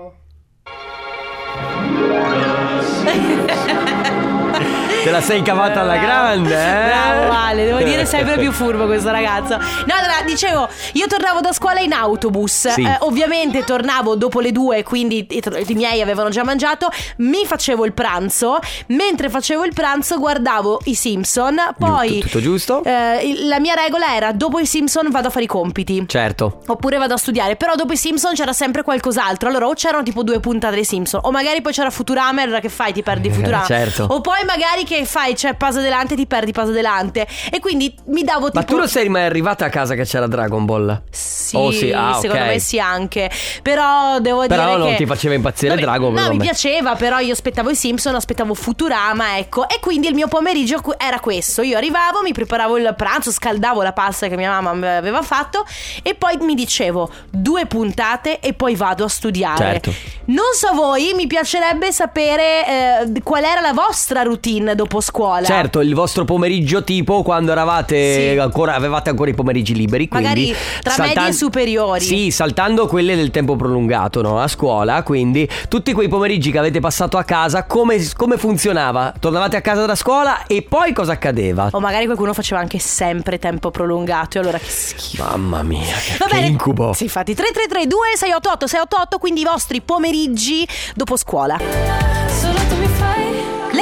Te 5.06 5.12
la 5.12 5.22
sei 5.22 5.44
cavata 5.44 5.82
alla 5.82 5.98
grande, 5.98 6.50
eh? 6.56 6.86
Bravo 6.88 7.32
Ale, 7.32 7.66
devo 7.66 7.78
dire 7.84 8.06
sempre 8.10 8.40
più 8.40 8.52
furbo 8.52 8.88
questo 8.88 9.12
ragazzo. 9.12 9.56
No, 9.56 9.94
allora, 9.94 10.24
dicevo, 10.26 10.68
io 10.94 11.06
tornavo 11.06 11.42
da 11.42 11.54
scuola 11.54 11.80
in 11.80 11.94
autobus. 11.94 12.70
Sì. 12.70 12.82
Eh, 12.82 12.98
ovviamente 13.02 13.64
tornavo 13.64 14.16
dopo 14.16 14.40
le 14.40 14.52
due, 14.52 14.82
quindi 14.82 15.28
i, 15.30 15.44
i 15.68 15.74
miei 15.76 16.02
avevano 16.02 16.30
già 16.30 16.44
mangiato. 16.44 16.90
Mi 17.18 17.46
facevo 17.46 17.86
il 17.86 17.94
pranzo. 17.94 18.58
Mentre 18.88 19.30
facevo 19.30 19.64
il 19.64 19.74
pranzo 19.76 20.18
guardavo 20.18 20.82
i 20.86 20.96
Simpson. 20.96 21.56
Poi 21.78 22.08
Giusto, 22.10 22.26
tutto 22.26 22.42
giusto? 22.42 22.84
eh, 22.84 23.36
la 23.44 23.60
mia 23.60 23.76
regola 23.76 24.16
era 24.16 24.32
dopo 24.32 24.58
i 24.58 24.66
Simpson 24.66 25.12
vado 25.12 25.28
a 25.28 25.30
fare 25.30 25.44
i 25.46 25.48
compiti. 25.48 26.04
Certo. 26.08 26.62
Oppure 26.66 26.98
vado 26.98 27.14
a 27.14 27.18
studiare, 27.18 27.56
però 27.58 27.76
dopo 27.76 27.94
i 27.94 27.98
Simpson 27.98 28.34
c'era 28.34 28.54
sempre 28.54 28.82
qualcos'altro. 28.82 29.50
Allora, 29.50 29.68
o 29.68 29.74
c'erano 29.76 30.02
tipo 30.02 30.24
due 30.24 30.40
puntate 30.40 30.74
dei 30.74 30.84
Simpson, 30.84 31.20
o 31.24 31.30
magari 31.30 31.62
poi 31.62 31.74
c'era 31.74 31.92
Futurama, 31.92 32.42
allora 32.42 32.60
che 32.60 32.70
fai? 32.70 32.92
Ti 32.92 33.04
perdi 33.04 33.30
Futurama. 33.36 33.66
certo. 33.66 34.08
O 34.10 34.20
poi 34.22 34.44
magari 34.46 34.84
che 34.84 34.94
fai? 35.04 35.34
C'è 35.34 35.56
Paso 35.56 35.82
Delante, 35.82 36.16
ti 36.16 36.26
perdi 36.28 36.54
Paso 36.54 36.72
Delante. 36.72 37.28
E 37.52 37.60
quindi 37.60 37.94
mi 38.06 38.24
davo 38.24 38.46
tipo. 38.46 38.60
Ma 38.60 38.64
tu 38.64 38.78
non 38.78 38.88
sei 38.88 39.10
mai 39.10 39.24
arrivata 39.24 39.66
a 39.66 39.70
casa 39.70 39.96
che 39.96 40.06
c'era 40.06 40.28
Dragon 40.28 40.64
Ball? 40.64 41.02
Sì, 41.10 41.58
Oh, 41.58 41.72
sì, 41.72 41.92
ah, 41.92 42.14
secondo 42.22 42.44
ok. 42.44 42.50
me 42.50 42.60
sì 42.60 42.80
anche. 42.80 43.30
Però 43.62 44.20
devo 44.20 44.46
Però 44.48 44.66
dire 44.66 44.78
non 44.78 44.90
che 44.92 44.96
ti 44.98 45.06
faceva 45.06 45.34
impazzire 45.34 45.74
Vabbè, 45.74 45.82
Dragon 45.82 46.14
Ball, 46.14 46.24
No, 46.24 46.30
mi 46.30 46.38
piaceva, 46.38 46.96
però 46.96 47.20
io 47.20 47.34
aspettavo 47.34 47.70
i 47.72 47.76
Simpson, 47.76 48.14
aspettavo 48.16 48.54
Futurama, 48.54 49.38
ecco. 49.38 49.68
E 49.68 49.80
quindi 49.82 50.08
il 50.08 50.14
mio 50.14 50.28
pomeriggio 50.28 50.82
era 50.98 51.20
questo. 51.20 51.62
Io 51.64 51.78
arrivavo, 51.78 52.22
mi 52.22 52.32
preparavo 52.32 52.78
il 52.78 52.94
pranzo, 52.96 53.32
scaldavo 53.32 53.82
la 53.82 53.94
pasta 53.94 54.28
che 54.28 54.36
mia 54.38 54.60
mamma 54.62 54.98
aveva 54.98 55.22
fatto 55.24 55.66
e 56.04 56.14
poi 56.14 56.38
mi 56.42 56.54
dicevo 56.54 57.10
due 57.32 57.66
puntate 57.66 58.40
e 58.40 58.54
poi 58.54 58.76
vado 58.76 59.06
a 59.06 59.10
studiare. 59.10 59.58
Certo. 59.82 59.94
Non 60.26 60.54
so 60.54 60.74
voi, 60.74 61.14
mi 61.16 61.26
piacerebbe 61.26 61.92
sapere 61.92 62.68
eh, 62.68 63.22
qual 63.24 63.44
era 63.44 63.62
la 63.62 63.74
vostra 63.74 64.22
routine 64.22 64.76
dopo 64.76 64.85
scuola. 65.02 65.46
Certo, 65.46 65.80
il 65.82 65.94
vostro 65.94 66.26
pomeriggio 66.26 66.84
tipo 66.84 67.22
quando 67.24 67.52
eravate 67.52 68.32
Sì. 68.34 68.38
ancora 68.38 68.76
avevate 68.76 69.10
ancora 69.10 69.30
i 69.30 69.34
pomeriggi 69.34 69.74
liberi, 69.76 70.08
quindi 70.08 70.28
Magari 70.28 70.56
tra 70.82 70.96
medie 71.06 71.28
e 71.28 71.32
superiori. 71.34 72.00
Sì, 72.04 72.32
saltando 72.32 72.88
quelle 72.88 73.16
del 73.16 73.32
tempo 73.32 73.56
prolungato, 73.56 74.22
no? 74.22 74.40
A 74.40 74.48
scuola, 74.48 75.04
quindi 75.04 75.48
tutti 75.68 75.94
quei 75.94 76.08
pomeriggi 76.08 76.52
che 76.52 76.58
avete 76.58 76.80
passato 76.80 77.18
a 77.18 77.24
casa, 77.24 77.64
come, 77.66 78.04
come 78.16 78.38
funzionava? 78.38 79.14
Tornavate 79.20 79.56
a 79.58 79.62
casa 79.62 79.86
da 79.86 79.96
scuola 79.96 80.46
e 80.48 80.62
poi 80.62 80.94
cosa 80.94 81.14
accadeva? 81.14 81.70
O 81.72 81.80
magari 81.80 82.06
qualcuno 82.06 82.34
faceva 82.34 82.60
anche 82.62 82.80
sempre 82.80 83.40
tempo 83.40 83.72
prolungato 83.72 84.38
e 84.38 84.42
allora 84.42 84.58
che 84.58 84.70
schifo. 84.70 85.24
Mamma 85.24 85.64
mia, 85.64 85.96
che, 85.96 86.18
Va 86.18 86.26
che 86.26 86.36
bene. 86.36 86.48
incubo. 86.48 86.94
Sì, 86.94 87.04
infatti 87.04 87.34
3332 87.34 87.98
688 88.16 88.68
688 88.68 89.18
quindi 89.18 89.42
i 89.42 89.44
vostri 89.46 89.82
pomeriggi 89.82 90.68
dopo 90.94 91.18
scuola. 91.18 92.05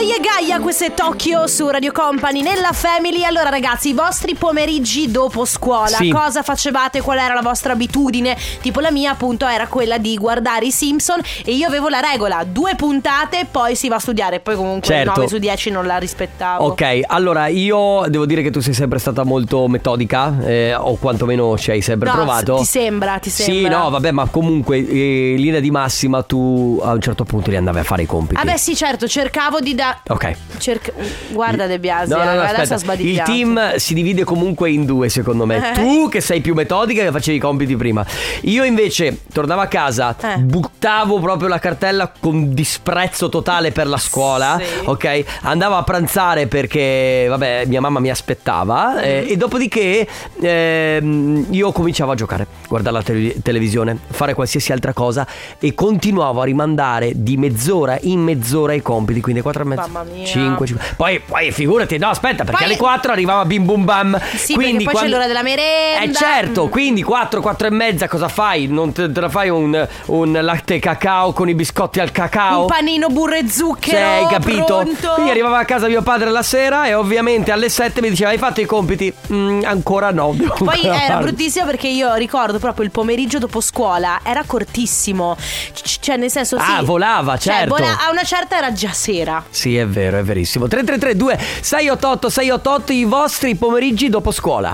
E 0.05 0.19
Gaia, 0.19 0.59
questo 0.59 0.83
è 0.83 0.93
Tokyo 0.93 1.47
su 1.47 1.67
Radio 1.69 1.91
Company 1.91 2.41
nella 2.41 2.71
Family. 2.73 3.23
Allora 3.23 3.49
ragazzi, 3.49 3.89
i 3.89 3.93
vostri 3.93 4.35
pomeriggi 4.35 5.09
dopo 5.09 5.43
scuola, 5.45 5.87
Sì. 5.97 6.09
cosa 6.09 6.43
facevate? 6.43 7.01
Qual 7.01 7.17
era 7.17 7.33
la 7.33 7.41
vostra 7.41 7.71
abitudine? 7.73 8.37
Tipo 8.61 8.79
la 8.81 8.91
mia 8.91 9.11
appunto 9.11 9.47
era 9.47 9.65
quella 9.67 9.97
di 9.97 10.15
guardare 10.17 10.65
i 10.65 10.71
Simpson 10.71 11.19
e 11.45 11.53
io 11.53 11.65
avevo 11.67 11.87
la 11.87 11.99
regola, 12.01 12.43
due 12.45 12.75
puntate 12.75 13.47
poi 13.49 13.75
si 13.75 13.87
va 13.87 13.95
a 13.95 13.99
studiare, 13.99 14.39
poi 14.41 14.55
comunque 14.55 14.87
Certo. 14.87 15.13
9 15.15 15.27
su 15.27 15.37
10 15.39 15.71
non 15.71 15.85
la 15.87 15.97
rispettavo. 15.97 16.65
Ok, 16.65 16.99
allora 17.07 17.47
io 17.47 18.03
devo 18.09 18.25
dire 18.25 18.41
che 18.43 18.51
tu 18.51 18.59
sei 18.59 18.73
sempre 18.73 18.99
stata 18.99 19.23
molto 19.23 19.67
metodica, 19.67 20.35
eh, 20.45 20.75
o 20.75 20.95
quantomeno 20.97 21.57
ci 21.57 21.71
hai 21.71 21.81
sempre 21.81 22.09
No, 22.09 22.15
provato. 22.15 22.57
ti 22.57 22.65
sembra, 22.65 23.17
ti 23.19 23.29
Sì, 23.31 23.43
sembra. 23.43 23.77
no, 23.79 23.89
vabbè, 23.89 24.11
ma 24.11 24.27
comunque 24.27 24.77
eh, 24.77 25.31
in 25.35 25.41
linea 25.41 25.59
di 25.61 25.71
massima 25.71 26.21
tu 26.23 26.79
a 26.83 26.91
un 26.91 27.01
certo 27.01 27.23
punto 27.23 27.49
li 27.49 27.55
andavi 27.55 27.79
a 27.79 27.83
fare 27.83 28.03
i 28.03 28.05
compiti. 28.05 28.39
Ah 28.39 28.43
beh 28.43 28.57
sì 28.57 28.75
certo, 28.75 29.07
cercavo 29.07 29.59
di 29.59 29.73
da... 29.73 29.92
Ok. 30.08 30.36
Cerca- 30.58 30.91
Guarda 31.32 31.65
De 31.67 31.79
Biasi, 31.79 32.10
No, 32.12 32.17
no, 32.17 32.34
no, 32.36 32.43
eh, 32.43 32.47
adesso. 32.47 32.91
Il 32.97 33.21
team 33.23 33.75
si 33.75 33.93
divide 33.93 34.23
comunque 34.23 34.69
in 34.71 34.86
due, 34.86 35.10
secondo 35.10 35.45
me. 35.45 35.71
Eh. 35.71 35.73
Tu 35.73 36.10
che 36.10 36.21
sei 36.21 36.41
più 36.41 36.53
metodica 36.53 37.03
che 37.03 37.12
facevi 37.12 37.38
i 37.38 37.39
compiti 37.39 37.75
prima. 37.75 38.06
Io 38.41 38.63
invece 38.63 39.19
tornavo 39.32 39.62
a 39.62 39.67
casa, 39.67 40.15
Eh. 40.19 40.38
buttavo 40.39 41.19
proprio 41.19 41.47
la 41.47 41.60
cartella 41.60 42.12
con 42.19 42.53
disprezzo 42.53 43.29
totale 43.29 43.71
per 43.71 43.88
la 43.88 43.97
scuola. 43.97 44.60
Sì. 44.60 44.86
Ok? 44.86 45.23
Andavo 45.41 45.75
a 45.75 45.84
pranzare 45.84 46.47
perché, 46.47 47.25
vabbè, 47.29 47.65
mia 47.65 47.82
mamma 47.82 47.99
mi 47.99 48.10
aspettava. 48.10 49.01
eh, 49.01 49.25
e 49.29 49.38
dopodiché 49.38 50.08
ehm, 50.41 51.47
io 51.49 51.71
cominciavo 51.71 52.12
a 52.12 52.15
giocare, 52.15 52.45
guardare 52.67 52.95
la 52.95 53.03
tele- 53.03 53.41
televisione, 53.41 53.97
fare 54.10 54.34
qualsiasi 54.34 54.71
altra 54.71 54.93
cosa. 54.93 55.25
E 55.60 55.73
continuavo 55.73 56.41
a 56.41 56.45
rimandare 56.45 57.12
di 57.15 57.38
mezz'ora 57.38 57.97
in 58.01 58.19
mezz'ora 58.21 58.73
i 58.73 58.82
compiti. 58.82 59.21
Quindi 59.21 59.41
4 59.41 59.63
e 59.63 59.65
mezza, 59.65 59.82
Mamma 59.87 60.03
mia. 60.03 60.25
5, 60.25 60.65
5. 60.67 60.85
Poi, 60.95 61.19
poi 61.19 61.51
figurati, 61.51 61.97
no, 61.97 62.09
aspetta, 62.09 62.43
perché 62.43 62.51
Poi- 62.63 62.65
alle 62.65 62.77
4 62.77 63.11
arrivava 63.11 63.45
bim 63.45 63.65
bum 63.65 63.83
bam. 63.85 64.19
Sì, 64.35 64.53
quindi 64.53 64.83
perché 64.85 64.99
poi 64.99 65.01
c'è 65.03 65.09
l'ora 65.09 65.27
della 65.27 65.43
merenda. 65.43 66.01
Eh 66.03 66.13
certo, 66.13 66.67
quindi 66.69 67.03
4, 67.03 67.41
4 67.41 67.67
e 67.67 67.69
mezza 67.71 68.07
cosa 68.07 68.27
fai? 68.27 68.67
Non 68.67 68.91
te, 68.93 69.11
te 69.11 69.19
la 69.19 69.29
fai 69.29 69.49
un, 69.49 69.87
un 70.07 70.39
latte 70.41 70.79
cacao 70.79 71.33
con 71.33 71.49
i 71.49 71.53
biscotti 71.55 71.99
al 71.99 72.11
cacao? 72.11 72.61
Un 72.61 72.67
panino 72.67 73.07
burro 73.07 73.35
e 73.35 73.47
zucchero. 73.49 73.97
Hai 74.27 74.27
capito? 74.27 74.65
Pronto. 74.65 75.11
Quindi 75.13 75.31
arrivava 75.31 75.59
a 75.59 75.65
casa 75.65 75.87
mio 75.87 76.01
padre 76.01 76.29
la 76.29 76.43
sera 76.43 76.85
e 76.85 76.93
ovviamente 76.93 77.51
alle 77.51 77.69
7 77.69 78.01
mi 78.01 78.09
diceva 78.09 78.29
hai 78.29 78.37
fatto 78.37 78.61
i 78.61 78.65
compiti? 78.65 79.13
"Mm, 79.31 79.63
ancora 79.65 80.11
no. 80.11 80.31
devo 80.37 80.53
Poi 80.55 80.75
ancora 80.75 80.95
era 81.03 81.13
farli." 81.15 81.23
bruttissimo 81.31 81.65
perché 81.65 81.87
io 81.87 82.13
ricordo 82.15 82.59
proprio 82.59 82.85
il 82.85 82.91
pomeriggio 82.91 83.37
dopo 83.39 83.61
scuola 83.61 84.19
era 84.23 84.43
cortissimo. 84.45 85.35
C- 85.73 85.97
cioè, 85.99 86.17
nel 86.17 86.29
senso, 86.31 86.57
sì. 86.59 86.65
Ah, 86.67 86.81
volava, 86.83 87.37
Cioè, 87.37 87.53
certo. 87.53 87.75
vola- 87.75 87.97
a 88.05 88.11
una 88.11 88.23
certa 88.23 88.57
era 88.57 88.71
già 88.73 88.91
sera. 88.91 89.43
Sì, 89.49 89.72
è 89.77 89.88
vero, 89.88 90.19
è 90.19 90.23
verissimo. 90.23 90.67
3332 90.67 91.38
688 91.62 92.29
688 92.29 92.91
i 92.93 93.03
vostri 93.03 93.55
pomeriggi 93.55 94.09
dopo 94.09 94.31
scuola. 94.31 94.71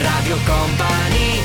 Radio 0.00 0.36
Company 0.44 1.37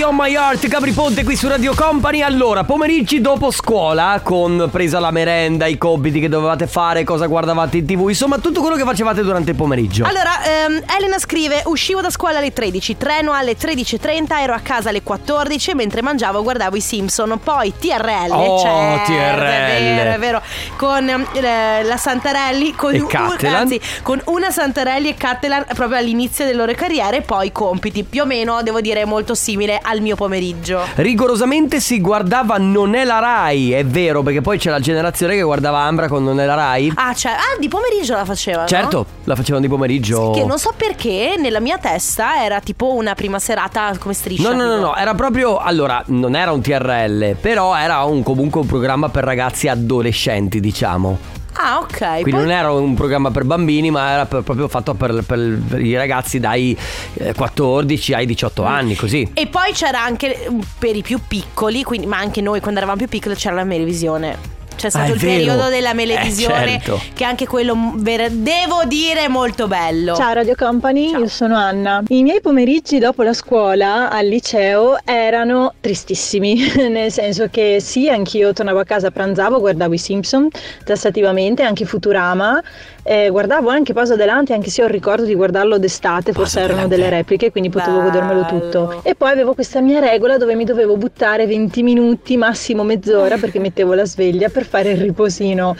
Easy 0.00 0.08
on 0.08 0.16
my 0.16 0.34
heart, 0.34 0.66
Gabri 0.66 0.92
Ponte 0.92 1.24
qui 1.24 1.36
su 1.36 1.46
Radio 1.46 1.74
Company. 1.74 2.22
Allora, 2.22 2.64
pomeriggi 2.64 3.20
dopo 3.20 3.50
scuola, 3.50 4.20
con 4.22 4.68
presa 4.72 4.98
la 4.98 5.10
merenda, 5.10 5.66
i 5.66 5.76
compiti 5.76 6.20
che 6.20 6.28
dovevate 6.30 6.66
fare, 6.66 7.04
cosa 7.04 7.26
guardavate 7.26 7.76
in 7.76 7.84
tv, 7.84 8.08
insomma 8.08 8.38
tutto 8.38 8.62
quello 8.62 8.76
che 8.76 8.84
facevate 8.84 9.22
durante 9.22 9.50
il 9.50 9.56
pomeriggio. 9.56 10.04
Allora, 10.04 10.42
ehm, 10.42 10.84
Elena 10.96 11.18
scrive: 11.18 11.62
Uscivo 11.66 12.00
da 12.00 12.08
scuola 12.08 12.38
alle 12.38 12.50
13, 12.50 12.96
treno 12.96 13.32
alle 13.32 13.58
13.30, 13.58 14.40
ero 14.40 14.54
a 14.54 14.60
casa 14.60 14.88
alle 14.88 15.02
14 15.02 15.72
e 15.72 15.74
mentre 15.74 16.00
mangiavo 16.00 16.42
guardavo 16.42 16.76
i 16.76 16.80
Simpson. 16.80 17.38
Poi 17.42 17.74
TRL. 17.78 18.30
Oh, 18.30 18.58
certo, 18.58 19.12
TRL. 19.12 19.44
È 19.44 19.94
vero, 19.96 20.10
è 20.12 20.18
vero. 20.18 20.42
Con 20.78 21.08
eh, 21.08 21.82
la 21.82 21.96
Santarelli, 21.98 22.74
con, 22.74 22.94
E 22.94 23.00
un- 23.00 23.38
anzi, 23.44 23.78
con 24.02 24.18
una 24.26 24.50
Santarelli 24.50 25.10
e 25.10 25.14
Cattelan 25.14 25.66
proprio 25.74 25.98
all'inizio 25.98 26.46
delle 26.46 26.56
loro 26.56 26.72
carriere. 26.72 27.20
Poi 27.20 27.52
compiti, 27.52 28.02
più 28.02 28.22
o 28.22 28.24
meno, 28.24 28.62
devo 28.62 28.80
dire, 28.80 29.04
molto 29.04 29.34
simile 29.34 29.78
al 29.90 30.00
mio 30.00 30.16
pomeriggio. 30.16 30.80
Rigorosamente 30.94 31.80
si 31.80 32.00
guardava 32.00 32.56
Non 32.58 32.94
è 32.94 33.04
la 33.04 33.18
Rai, 33.18 33.72
è 33.72 33.84
vero, 33.84 34.22
perché 34.22 34.40
poi 34.40 34.58
c'è 34.58 34.70
la 34.70 34.80
generazione 34.80 35.34
che 35.34 35.42
guardava 35.42 35.80
Ambra 35.80 36.08
con 36.08 36.22
Non 36.24 36.40
è 36.40 36.46
la 36.46 36.54
Rai. 36.54 36.92
Ah, 36.94 37.12
cioè, 37.14 37.32
ah, 37.32 37.58
di 37.58 37.68
pomeriggio 37.68 38.14
la 38.14 38.24
facevano? 38.24 38.66
Certo, 38.66 39.06
la 39.24 39.34
facevano 39.34 39.60
di 39.60 39.68
pomeriggio. 39.68 40.30
Che 40.30 40.44
non 40.44 40.58
so 40.58 40.72
perché 40.76 41.34
nella 41.38 41.60
mia 41.60 41.78
testa 41.78 42.42
era 42.42 42.60
tipo 42.60 42.94
una 42.94 43.14
prima 43.14 43.38
serata 43.38 43.92
come 43.98 44.14
striscia. 44.14 44.50
No, 44.50 44.56
no, 44.56 44.66
no, 44.66 44.78
no, 44.78 44.96
era 44.96 45.14
proprio. 45.14 45.58
Allora, 45.58 46.02
non 46.06 46.36
era 46.36 46.52
un 46.52 46.60
TRL, 46.60 47.36
però 47.40 47.76
era 47.76 48.04
un, 48.04 48.22
comunque 48.22 48.60
un 48.60 48.66
programma 48.66 49.08
per 49.08 49.24
ragazzi 49.24 49.68
adolescenti, 49.68 50.60
diciamo. 50.60 51.39
Ah, 51.54 51.78
ok. 51.80 51.98
Quindi 52.22 52.30
Poi- 52.30 52.40
non 52.40 52.50
era 52.50 52.72
un 52.72 52.94
programma 52.94 53.30
per 53.30 53.44
bambini, 53.44 53.90
ma 53.90 54.10
era 54.10 54.26
per- 54.26 54.42
proprio 54.42 54.68
fatto 54.68 54.94
per, 54.94 55.22
per- 55.26 55.58
per 55.68 55.80
i 55.80 55.94
ragazzi 55.96 56.38
dai 56.40 56.76
eh, 57.14 57.34
14 57.34 58.14
ai 58.14 58.26
18 58.26 58.62
anni, 58.64 58.94
così. 58.94 59.28
E 59.34 59.46
poi 59.46 59.72
c'era 59.72 60.00
anche 60.02 60.46
mm, 60.50 60.60
per 60.78 60.96
i 60.96 61.02
più 61.02 61.18
piccoli, 61.26 61.82
quindi, 61.82 62.06
ma 62.06 62.18
anche 62.18 62.40
noi 62.40 62.60
quando 62.60 62.78
eravamo 62.78 62.98
più 62.98 63.08
piccoli 63.08 63.34
c'era 63.34 63.54
la 63.56 63.64
melevisione. 63.64 64.58
C'è 64.80 64.88
stato 64.88 65.10
Ah, 65.10 65.14
il 65.14 65.20
vero. 65.20 65.32
periodo 65.34 65.68
della 65.68 65.90
Eh, 65.90 65.94
melevisione, 65.94 66.80
certo. 66.82 66.98
che 67.12 67.24
anche 67.24 67.46
quello, 67.46 67.76
mm, 67.76 67.98
ver- 68.02 68.30
devo 68.30 68.84
dire, 68.86 69.28
molto 69.28 69.68
bello. 69.68 70.14
Ciao 70.16 70.32
Radio 70.32 70.54
Company, 70.56 71.10
io 71.10 71.28
sono 71.28 71.54
Anna. 71.54 72.02
I 72.08 72.22
miei 72.22 72.40
pomeriggi 72.40 72.98
dopo 72.98 73.22
la 73.22 73.34
scuola 73.34 74.08
al 74.10 74.24
liceo 74.26 74.96
erano 75.04 75.74
tristissimi, 75.80 76.56
nel 76.88 77.12
senso 77.12 77.48
che 77.50 77.76
sì, 77.80 78.08
anch'io 78.08 78.54
tornavo 78.54 78.78
a 78.78 78.84
casa, 78.84 79.10
pranzavo, 79.10 79.60
guardavo 79.60 79.92
i 79.92 79.98
Simpson 79.98 80.48
tassativamente, 80.82 81.62
anche 81.62 81.84
Futurama, 81.84 82.58
eh, 83.02 83.28
guardavo 83.30 83.68
anche 83.70 83.92
Pausa 83.92 84.14
Adelante, 84.14 84.52
anche 84.52 84.70
se 84.70 84.82
ho 84.82 84.86
il 84.86 84.90
ricordo 84.92 85.24
di 85.24 85.34
guardarlo 85.34 85.78
d'estate, 85.78 86.32
forse 86.32 86.58
Pausa 86.58 86.60
erano 86.60 86.80
Adelante. 86.86 86.96
delle 86.96 87.16
repliche, 87.16 87.50
quindi 87.50 87.70
potevo 87.70 87.98
Bello. 87.98 88.10
godermelo 88.10 88.46
tutto. 88.46 89.00
E 89.02 89.14
poi 89.14 89.30
avevo 89.30 89.54
questa 89.54 89.80
mia 89.80 90.00
regola 90.00 90.36
dove 90.38 90.54
mi 90.54 90.64
dovevo 90.64 90.96
buttare 90.96 91.46
20 91.46 91.82
minuti, 91.82 92.36
massimo 92.36 92.82
mezz'ora, 92.84 93.36
perché 93.36 93.58
mettevo 93.60 93.94
la 93.94 94.04
sveglia 94.04 94.48
per 94.48 94.64
fare 94.64 94.90
il 94.92 95.00
riposino. 95.00 95.74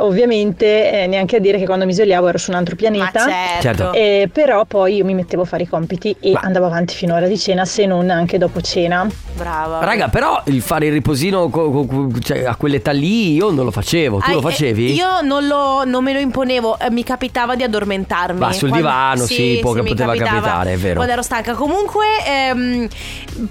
Ovviamente 0.00 0.90
eh, 1.02 1.06
neanche 1.06 1.36
a 1.36 1.38
dire 1.40 1.58
che 1.58 1.64
quando 1.66 1.84
mi 1.86 1.92
svegliavo 1.92 2.28
ero 2.28 2.38
su 2.38 2.50
un 2.50 2.56
altro 2.56 2.76
pianeta. 2.76 3.20
certo. 3.20 3.62
Certo. 3.62 3.92
Eh, 3.92 4.28
però 4.32 4.64
poi 4.64 4.96
io 4.96 5.04
mi 5.04 5.14
mettevo 5.14 5.42
a 5.42 5.44
fare 5.46 5.62
i 5.64 5.68
compiti 5.68 6.14
e 6.20 6.32
Ma- 6.32 6.40
andavo 6.42 6.66
avanti 6.66 6.94
fino 6.94 7.12
all'ora 7.14 7.28
di 7.28 7.38
cena, 7.38 7.64
se 7.64 7.86
non 7.86 8.10
anche 8.10 8.38
dopo 8.38 8.60
cena. 8.60 9.06
Brava. 9.34 9.80
Raga, 9.84 10.08
però 10.08 10.40
il 10.46 10.60
fare 10.60 10.86
il 10.86 10.92
riposino 10.92 11.48
co- 11.48 11.70
co- 11.70 11.86
co- 11.86 12.10
cioè, 12.20 12.44
a 12.44 12.54
quell'età 12.56 12.90
lì 12.92 13.32
io 13.34 13.50
non 13.50 13.64
lo 13.64 13.70
facevo. 13.70 14.18
Tu 14.18 14.30
Ah, 14.30 14.32
lo 14.32 14.38
eh, 14.38 14.42
facevi? 14.42 14.92
Io 14.94 15.20
non, 15.22 15.46
lo, 15.46 15.84
non 15.84 16.02
me 16.04 16.12
lo 16.12 16.18
imponevo, 16.20 16.65
eh, 16.78 16.90
mi 16.90 17.04
capitava 17.04 17.54
di 17.54 17.62
addormentarmi. 17.62 18.38
Va, 18.38 18.52
sul 18.52 18.70
divano, 18.70 19.24
sì, 19.26 19.58
può- 19.60 19.74
mi 19.74 19.84
poteva 19.84 20.14
capitare, 20.16 20.72
è 20.72 20.76
vero. 20.76 20.94
Quando 20.94 21.12
ero 21.12 21.22
stanca. 21.22 21.54
Comunque, 21.54 22.06
ehm, 22.26 22.88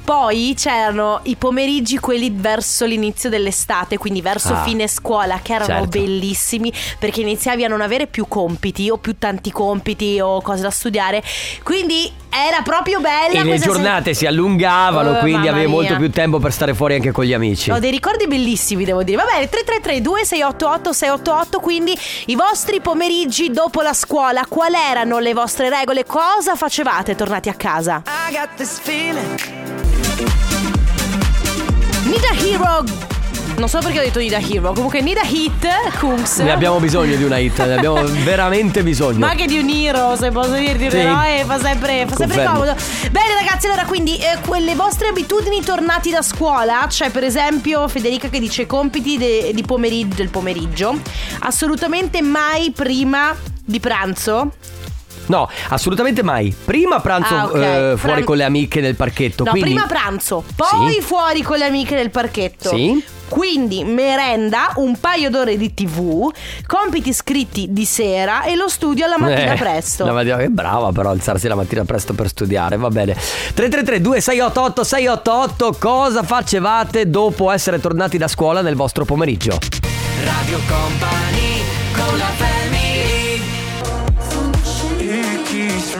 poi 0.04 0.54
c'erano 0.58 1.20
i 1.24 1.36
pomeriggi, 1.36 1.98
quelli 2.00 2.32
verso 2.36 2.86
l'inizio 2.86 3.30
dell'estate, 3.30 3.98
quindi 3.98 4.22
verso 4.22 4.54
Ah, 4.54 4.64
fine 4.64 4.88
scuola, 4.88 5.40
che 5.42 5.54
erano 5.54 5.82
certo. 5.82 6.00
bellissimi 6.00 6.72
perché 7.00 7.22
iniziavi 7.22 7.64
a 7.64 7.68
non 7.68 7.82
avere 7.82 8.08
più 8.08 8.28
compiti 8.28 8.90
o 8.90 8.98
più 8.98 9.18
tanti 9.18 9.52
compiti 9.52 10.20
o 10.20 10.42
cose 10.42 10.62
da 10.62 10.70
studiare. 10.72 11.24
Quindi 11.64 12.12
era 12.48 12.62
proprio 12.62 13.00
bella 13.00 13.40
e 13.40 13.44
le 13.44 13.48
questa 13.50 13.66
sen- 13.72 13.74
giornate 13.82 14.14
si 14.14 14.26
allungavano, 14.26 15.12
Oh, 15.12 15.20
quindi 15.20 15.48
avevi 15.48 15.66
mia. 15.68 15.76
molto 15.76 15.96
più 15.96 16.10
tempo 16.12 16.40
per 16.40 16.52
stare 16.52 16.74
fuori 16.74 16.96
anche 16.96 17.12
con 17.12 17.24
gli 17.24 17.34
amici. 17.34 17.72
Ho 17.72 17.80
dei 17.80 17.92
ricordi 17.92 18.28
bellissimi, 18.28 18.84
devo 18.86 19.04
dire. 19.04 19.18
Va 19.18 19.24
bene, 19.26 19.48
333 19.50 20.02
2688 20.02 20.92
688, 20.94 21.60
quindi 21.60 21.98
i 22.26 22.36
vostri 22.36 22.82
pomeriggi 22.82 23.52
dopo 23.52 23.82
la 23.82 23.94
scuola, 23.94 24.46
qual 24.48 24.74
erano 24.74 25.20
le 25.20 25.34
vostre 25.34 25.70
regole? 25.70 26.06
Cosa 26.06 26.56
facevate 26.56 27.16
tornati 27.16 27.50
a 27.50 27.54
casa? 27.54 28.02
Nida 32.04 32.32
Hero. 32.44 33.15
Non 33.58 33.70
so 33.70 33.80
perché 33.80 34.00
ho 34.00 34.04
detto 34.04 34.20
Nida 34.20 34.38
Hero, 34.38 34.74
comunque 34.74 35.00
Nida 35.02 35.22
Hit, 35.24 35.66
Kungs. 36.00 36.40
Ne 36.40 36.52
abbiamo 36.52 36.80
bisogno 36.80 37.16
di 37.16 37.24
una 37.24 37.38
hit, 37.38 37.58
ne 37.66 37.76
abbiamo 37.76 38.04
veramente 38.24 38.84
bisogno. 38.84 39.20
Ma 39.20 39.30
anche 39.30 39.46
di 39.46 39.58
un 39.58 39.70
hero, 39.70 40.18
se 40.18 40.30
posso 40.30 40.54
dirti 40.56 40.84
un 40.84 40.90
Sì. 40.92 40.98
eroe, 40.98 41.44
fa 41.46 41.60
sempre, 41.62 42.06
fa 42.06 42.16
sempre 42.18 42.44
comodo. 42.46 42.76
Bene 43.12 43.34
ragazzi, 43.40 43.68
allora 43.68 43.86
quindi 43.86 44.18
eh, 44.18 44.40
quelle 44.46 44.76
vostre 44.76 45.08
abitudini 45.08 45.64
tornati 45.64 46.10
da 46.12 46.22
scuola, 46.22 46.86
c'è 46.90 47.10
per 47.12 47.24
esempio 47.24 47.88
Federica 47.88 48.28
che 48.28 48.40
dice 48.40 48.66
compiti 48.66 49.18
de- 49.18 49.52
di 49.54 49.64
pomeriggio, 49.64 50.16
del 50.16 50.30
pomeriggio, 50.30 51.00
assolutamente 51.40 52.22
mai 52.22 52.72
prima 52.72 53.34
di 53.64 53.80
pranzo. 53.80 54.52
No, 55.28 55.50
assolutamente 55.70 56.22
mai. 56.24 56.54
Prima 56.66 57.00
pranzo 57.00 57.34
Ah, 57.34 57.46
ok. 57.46 57.56
eh, 57.56 57.94
fuori 57.96 57.98
Pran- 57.98 58.24
con 58.26 58.38
le 58.38 58.44
amiche 58.44 58.80
nel 58.82 58.96
parchetto. 58.96 59.44
No, 59.46 59.52
quindi... 59.52 59.70
prima 59.72 59.88
pranzo, 59.88 60.44
poi 60.56 60.92
Sì. 60.96 61.02
fuori 61.02 61.42
con 61.42 61.58
le 61.58 61.66
amiche 61.66 61.96
nel 61.96 62.12
parchetto. 62.12 62.70
Sì. 62.70 63.04
Quindi 63.28 63.84
merenda, 63.84 64.72
un 64.76 64.98
paio 65.00 65.30
d'ore 65.30 65.58
di 65.58 65.74
tv, 65.74 66.32
compiti 66.66 67.12
scritti 67.14 67.68
di 67.72 67.86
sera 67.86 68.44
e 68.44 68.56
lo 68.56 68.68
studio 68.68 69.06
alla 69.06 69.18
mattina 69.18 69.54
Eh, 69.54 69.58
presto. 69.58 70.06
La 70.06 70.12
mattina, 70.14 70.38
che 70.38 70.50
brava 70.50 70.92
però 70.92 71.10
alzarsi 71.10 71.48
la 71.48 71.56
mattina 71.56 71.84
presto 71.86 72.14
per 72.14 72.28
studiare, 72.30 72.78
va 72.78 72.90
bene. 72.90 73.14
333 73.14 74.02
2688 74.02 74.84
688 74.84 75.76
cosa 75.80 76.24
facevate 76.24 77.10
dopo 77.10 77.52
essere 77.52 77.80
tornati 77.80 78.18
da 78.18 78.28
scuola 78.28 78.62
nel 78.62 78.76
vostro 78.76 79.06
pomeriggio? 79.06 79.58
Radio 80.24 80.60
Company 80.68 81.62
con 81.94 82.18
la 82.18 82.26
family 82.38 82.55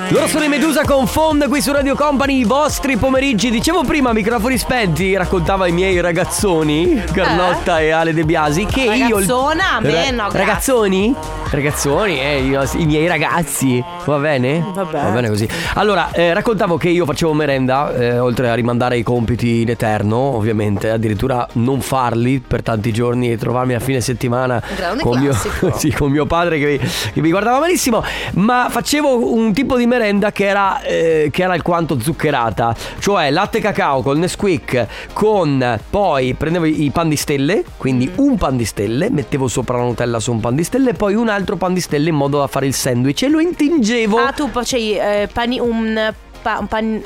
Loro 0.10 0.28
sono 0.28 0.44
i 0.44 0.48
Medusa 0.48 0.84
con 0.84 1.08
Fond 1.08 1.48
qui 1.48 1.62
su 1.62 1.72
Radio 1.72 1.96
Company, 1.96 2.40
i 2.40 2.44
vostri 2.44 2.96
pomeriggi. 2.96 3.50
Dicevo 3.50 3.84
prima, 3.84 4.14
microfoni 4.14 4.56
spenti, 4.56 5.16
raccontava 5.16 5.66
i 5.66 5.72
miei 5.72 6.00
ragazzoni, 6.00 7.04
Carlotta 7.12 7.80
e 7.80 7.90
Ale 7.90 8.14
De 8.14 8.24
Biasi, 8.24 8.66
che 8.66 8.82
io... 8.82 9.16
Ragazzona? 9.16 9.76
A 9.78 9.80
me 9.80 10.12
no, 10.12 10.28
grazie. 10.28 10.40
Ragazzoni? 10.40 11.16
Ragazzoni, 11.50 12.20
eh, 12.20 12.38
i, 12.44 12.50
nostri- 12.50 12.82
i 12.82 12.86
miei 12.86 13.08
ragazzi, 13.08 13.84
va 14.06 14.18
bene? 14.18 14.64
Vabbè. 14.74 15.02
Va 15.02 15.10
bene 15.10 15.30
così. 15.30 15.48
Allora, 15.74 16.12
eh, 16.12 16.34
raccontavo 16.34 16.78
che 16.78 16.90
io 16.90 17.06
facevo 17.06 17.34
merenda, 17.34 17.94
eh, 17.94 18.20
oltre 18.20 18.50
a 18.50 18.54
rimandare 18.54 18.98
i 18.98 19.04
compiti 19.04 19.62
in 19.62 19.70
eterno, 19.70 20.18
ovviamente, 20.18 20.92
addirittura 20.92 21.48
non 21.54 21.82
farli 21.82 22.40
per 22.46 22.62
tanti 22.62 22.92
giorni 22.94 23.32
e 23.32 23.38
trovarmi 23.38 23.74
a 23.74 23.80
fine 23.80 24.02
settimana 24.02 24.62
con 25.02 25.20
mio, 25.20 25.34
sì, 25.76 25.92
con 25.92 26.12
mio 26.12 26.26
padre 26.26 26.60
che 26.60 26.80
che 27.14 27.22
mi 27.22 27.30
guardava 27.32 27.60
malissimo, 27.60 28.04
ma 28.34 28.68
facevo 28.70 29.34
un 29.34 29.54
tipo 29.54 29.78
di 29.78 29.86
merenda 29.86 29.94
che 30.32 30.46
era, 30.46 30.82
eh, 30.82 31.30
che 31.32 31.44
era 31.44 31.54
alquanto 31.54 32.00
zuccherata, 32.00 32.76
cioè 33.00 33.32
latte 33.32 33.60
cacao 33.60 34.02
col 34.02 34.18
Nesquik 34.18 34.88
con 35.14 35.80
poi 35.90 36.34
prendevo 36.34 36.66
i 36.66 36.90
pan 36.94 37.10
di 37.10 37.16
stelle, 37.16 37.64
quindi 37.78 38.08
Mm. 38.10 38.14
un 38.18 38.38
pan 38.38 38.58
di 38.58 38.66
stelle, 38.66 39.10
mettevo 39.10 39.48
sopra 39.48 39.78
la 39.78 39.84
Nutella 39.84 40.20
su 40.20 40.32
un 40.32 40.40
pan 40.40 40.56
di 40.56 40.64
stelle 40.64 40.92
e 40.92 40.94
poi 40.94 41.16
un 41.16 41.30
altro 41.30 41.56
pan 41.56 41.74
di 41.74 41.82
stelle 41.82 42.10
in 42.10 42.16
modo 42.16 42.40
da 42.40 42.48
fare 42.48 42.66
il 42.68 42.74
sandwich 42.74 43.24
e 43.24 43.30
lo 43.30 43.40
intingevo. 43.40 44.18
Ah, 44.18 44.32
tu 44.32 44.50
facevi 44.50 44.98
eh, 44.98 45.30
pani, 45.32 45.60
un, 45.60 46.14
pa- 46.42 46.58
un 46.60 46.68
pan... 46.68 47.02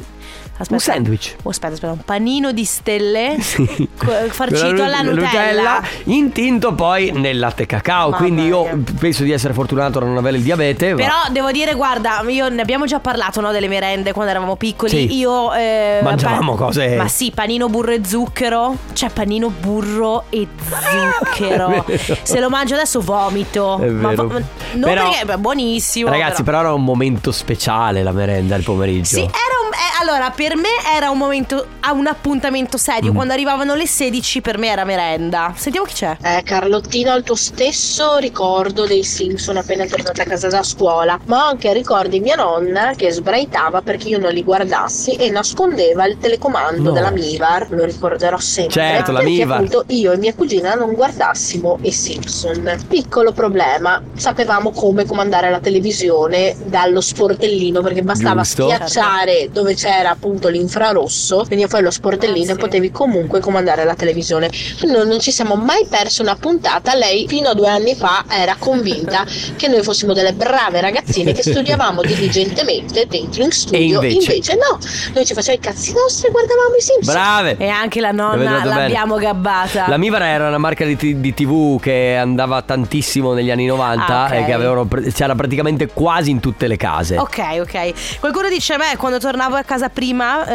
Aspetta. 0.62 0.74
Un 0.74 0.80
sandwich. 0.80 1.36
Oh, 1.44 1.50
aspetta, 1.52 1.74
aspetta, 1.74 1.94
un 1.94 2.04
panino 2.04 2.52
di 2.52 2.66
stelle 2.66 3.38
Sì. 3.40 3.88
farcito 4.30 4.84
alla 4.84 5.00
nu- 5.02 5.14
Nutella. 5.14 5.82
intinto 6.06 6.74
poi 6.74 7.12
nel 7.12 7.40
latte 7.40 7.66
cacao. 7.66 8.10
Mamma 8.10 8.18
quindi 8.18 8.46
io 8.46 8.64
mia. 8.64 8.78
penso 9.00 9.24
di 9.24 9.32
essere 9.32 9.54
fortunato 9.54 10.00
a 10.00 10.04
non 10.04 10.18
avere 10.18 10.36
il 10.38 10.44
diabete. 10.44 10.90
ma- 10.92 10.96
Però 10.98 11.14
devo 11.32 11.52
dire, 11.52 11.74
guarda, 11.76 12.24
io 12.28 12.50
ne 12.50 12.62
abbiamo 12.62 12.86
già 12.86 13.00
parlato 13.00 13.40
no, 13.42 13.52
delle 13.52 13.68
merende 13.70 14.12
quando 14.12 14.32
eravamo 14.32 14.58
piccoli. 14.58 14.90
Sì. 14.92 15.16
Io 15.18 15.54
eh, 15.54 16.00
Mangiavamo 16.04 16.56
cose- 16.56 16.96
Ma 16.98 17.08
sì, 17.08 17.32
panino 17.34 17.70
burro 17.70 17.92
e 17.92 18.02
zucchero. 18.06 18.76
Cioè, 18.94 19.10
panino 19.12 19.50
burro 19.50 20.26
e 20.30 20.46
zucchero. 20.62 21.86
Se 22.24 22.40
lo 22.40 22.50
mangio 22.50 22.74
adesso 22.76 23.00
vomito. 23.02 23.78
È 23.80 23.88
Ma 23.88 24.10
vero. 24.10 24.28
vo- 24.28 24.34
non 24.74 24.82
Però- 24.82 25.10
perché 25.10 25.32
è 25.32 25.38
buonissimo. 25.38 26.10
Ragazzi, 26.10 26.44
però 26.44 26.60
era 26.60 26.74
un 26.74 26.84
momento 26.84 27.32
speciale 27.32 28.04
la 28.04 28.12
merenda 28.12 28.56
il 28.56 28.64
pomeriggio. 28.64 29.16
Sì, 29.16 29.22
era 29.22 29.59
allora 30.00 30.30
per 30.32 30.56
me 30.56 30.70
era 30.96 31.10
un 31.10 31.18
momento, 31.18 31.66
a 31.82 31.92
un 31.92 32.08
appuntamento 32.08 32.78
Mm. 32.78 32.80
serio. 32.80 33.14
Quando 33.14 33.34
arrivavano 33.34 33.76
le 33.76 33.86
16 33.88 34.42
per 34.42 34.58
me 34.58 34.68
era 34.70 34.84
merenda. 34.86 35.54
Sentiamo 35.56 35.86
chi 35.88 35.94
c'è. 35.94 36.18
Eh, 36.22 36.42
Carlottina, 36.44 37.14
ho 37.14 37.18
il 37.18 37.24
tuo 37.24 37.36
stesso 37.36 38.18
ricordo 38.18 38.86
dei 38.86 39.04
Simpson 39.04 39.58
appena 39.58 39.86
tornata 39.86 40.22
a 40.22 40.26
casa 40.26 40.48
da 40.48 40.64
scuola, 40.64 41.20
ma 41.26 41.46
ho 41.46 41.48
anche 41.50 41.72
ricordi 41.74 42.08
di 42.10 42.20
mia 42.22 42.36
nonna 42.36 42.94
che 42.96 43.12
sbraitava 43.12 43.82
perché 43.82 44.08
io 44.10 44.20
non 44.20 44.32
li 44.32 44.44
guardassi 44.44 45.16
e 45.16 45.30
nascondeva 45.30 46.06
il 46.06 46.18
telecomando 46.18 46.82
No. 46.82 46.92
della 46.92 47.12
Mivar, 47.12 47.68
lo 47.72 47.84
ricorderò 47.86 48.38
sempre. 48.40 48.74
Certo, 48.74 49.12
la 49.12 49.22
Mivar. 49.22 49.58
appunto 49.58 49.84
io 49.88 50.12
e 50.14 50.18
mia 50.18 50.34
cugina 50.34 50.74
non 50.76 50.94
guardassimo 50.94 51.78
i 51.82 51.92
Simpson. 51.92 52.78
Piccolo 52.88 53.32
problema, 53.34 54.02
sapevamo 54.16 54.72
come 54.72 55.06
comandare 55.06 55.50
la 55.50 55.60
televisione 55.60 56.56
dallo 56.66 57.02
sportellino 57.02 57.82
perché 57.82 58.02
bastava 58.02 58.42
Giusto. 58.42 58.64
schiacciare 58.70 59.50
dove 59.52 59.76
c'era 60.00 60.12
appunto 60.12 60.48
l'infrarosso, 60.48 61.44
veniva 61.44 61.68
fuori 61.68 61.84
lo 61.84 61.92
sportellino 61.92 62.48
Ah, 62.52 62.52
e 62.52 62.54
sì. 62.54 62.60
potevi 62.60 62.92
comunque 62.92 63.40
comandare 63.42 63.84
la 63.84 63.96
televisione. 63.96 64.50
Noi 64.84 65.06
non 65.08 65.20
ci 65.20 65.32
siamo 65.32 65.56
mai 65.56 65.86
persi 65.90 66.22
una 66.22 66.36
puntata. 66.36 66.96
Lei 66.96 67.28
fino 67.28 67.50
a 67.50 67.54
due 67.54 67.68
anni 67.68 67.96
fa 67.96 68.24
era 68.30 68.56
convinta 68.58 69.26
che 69.58 69.68
noi 69.68 69.84
fossimo 69.84 70.14
delle 70.14 70.32
brave 70.34 70.80
ragazzine 70.80 71.34
che 71.34 71.42
studiavamo 71.44 72.02
diligentemente 72.02 73.06
dentro 73.08 73.44
in 73.44 73.52
studio. 73.52 74.02
E 74.02 74.12
invece? 74.12 74.56
no, 74.56 74.78
noi 75.14 75.26
ci 75.26 75.34
facevamo 75.34 75.62
i 75.62 75.66
cazzi 75.66 75.94
nostri 75.94 76.28
e 76.28 76.32
guardavamo 76.32 76.76
i 76.78 76.82
Simpson. 76.82 77.14
Brave! 77.14 77.56
E 77.58 77.68
anche 77.68 78.00
la 78.00 78.12
nonna 78.12 78.44
dato 78.44 78.70
bene. 78.70 78.82
l'abbiamo 78.82 79.16
gabbata. 79.18 79.86
La 79.90 79.98
Mivar 79.98 80.22
era 80.24 80.48
una 80.48 80.58
marca 80.58 80.86
di, 80.86 80.96
t- 80.96 81.16
di 81.16 81.34
TV 81.34 81.80
che 81.82 82.16
andava 82.16 82.62
tantissimo 82.62 83.34
negli 83.34 83.52
anni 83.52 83.66
90 83.66 84.06
Ah, 84.06 84.26
ok. 84.26 84.32
e 84.32 84.46
che 84.46 84.54
avevano 84.54 84.88
c'era 85.14 85.36
praticamente 85.36 85.88
quasi 85.88 86.30
in 86.30 86.40
tutte 86.40 86.68
le 86.68 86.78
case. 86.78 87.18
Ok, 87.18 87.40
ok. 87.62 88.20
Qualcuno 88.20 88.48
dice: 88.50 88.78
Beh, 88.78 88.96
quando 88.98 89.18
tornavo 89.20 89.56
a 89.56 89.64
casa 89.64 89.79
prima 89.88 90.46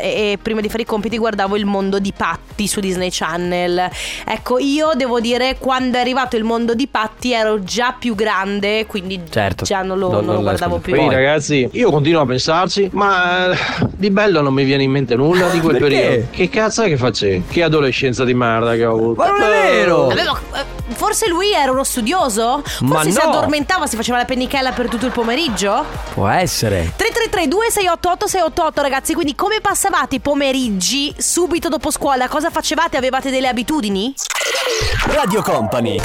eh, 0.00 0.30
e, 0.32 0.38
prima 0.40 0.62
di 0.62 0.70
fare 0.70 0.84
i 0.84 0.86
compiti 0.86 1.18
guardavo 1.18 1.56
il 1.56 1.66
mondo 1.66 1.98
di 1.98 2.14
Patti 2.16 2.66
su 2.66 2.80
Disney 2.80 3.10
Channel. 3.12 3.90
Ecco, 4.24 4.58
io 4.58 4.92
devo 4.96 5.20
dire, 5.20 5.56
quando 5.58 5.98
è 5.98 6.00
arrivato 6.00 6.36
il 6.36 6.44
mondo 6.44 6.72
di 6.72 6.86
Patti 6.86 7.32
ero 7.34 7.62
già 7.62 7.94
più 7.98 8.14
grande, 8.14 8.86
quindi 8.86 9.20
Certo. 9.28 9.64
già 9.64 9.82
non 9.82 9.98
lo, 9.98 10.10
Non- 10.12 10.24
non 10.24 10.34
lo 10.36 10.40
guardavo 10.40 10.78
più. 10.78 10.94
Poi 10.94 11.04
Poi. 11.06 11.14
ragazzi, 11.14 11.68
io 11.72 11.90
continuo 11.90 12.22
a 12.22 12.26
pensarci, 12.26 12.88
ma 12.92 13.52
eh, 13.52 13.56
di 13.96 14.10
bello 14.10 14.40
non 14.40 14.54
mi 14.54 14.64
viene 14.64 14.84
in 14.84 14.90
mente 14.92 15.14
nulla 15.16 15.48
di 15.48 15.60
quel 15.60 15.76
Perché? 15.78 15.96
periodo. 15.98 16.26
Che 16.30 16.48
cazzo 16.48 16.82
è 16.82 16.88
che 16.88 16.96
facevi? 16.96 17.42
Che 17.50 17.62
adolescenza 17.62 18.24
di 18.24 18.32
merda 18.34 18.74
che 18.76 18.86
ho 18.86 18.92
avuto. 18.94 19.20
Ma 19.20 19.30
non 19.30 19.42
è 19.42 19.48
vero! 19.48 20.06
Vabbè, 20.06 20.22
ma, 20.24 20.60
eh, 20.60 20.64
forse 20.96 21.28
lui 21.28 21.52
era 21.52 21.70
uno 21.70 21.84
studioso? 21.84 22.62
Ma 22.80 22.94
Forse 22.96 23.10
si 23.12 23.18
no. 23.22 23.30
addormentava, 23.30 23.86
si 23.86 23.96
faceva 23.96 24.18
la 24.18 24.24
pennichella 24.24 24.72
per 24.72 24.88
tutto 24.88 25.06
il 25.06 25.12
pomeriggio? 25.12 25.84
Può 26.14 26.26
essere. 26.28 26.92
333 26.96 27.48
2688 27.48 28.26
688 28.26 28.82
ragazzi, 28.82 29.14
quindi 29.14 29.34
come 29.34 29.60
passavate 29.60 30.16
i 30.16 30.20
pomeriggi 30.20 31.14
subito 31.18 31.68
dopo 31.68 31.90
scuola? 31.90 32.28
Cosa 32.28 32.50
facevate? 32.50 32.96
Avevate 32.96 33.30
delle 33.30 33.48
abitudini? 33.48 34.14
Radio 35.06 35.42
Company 35.42 36.00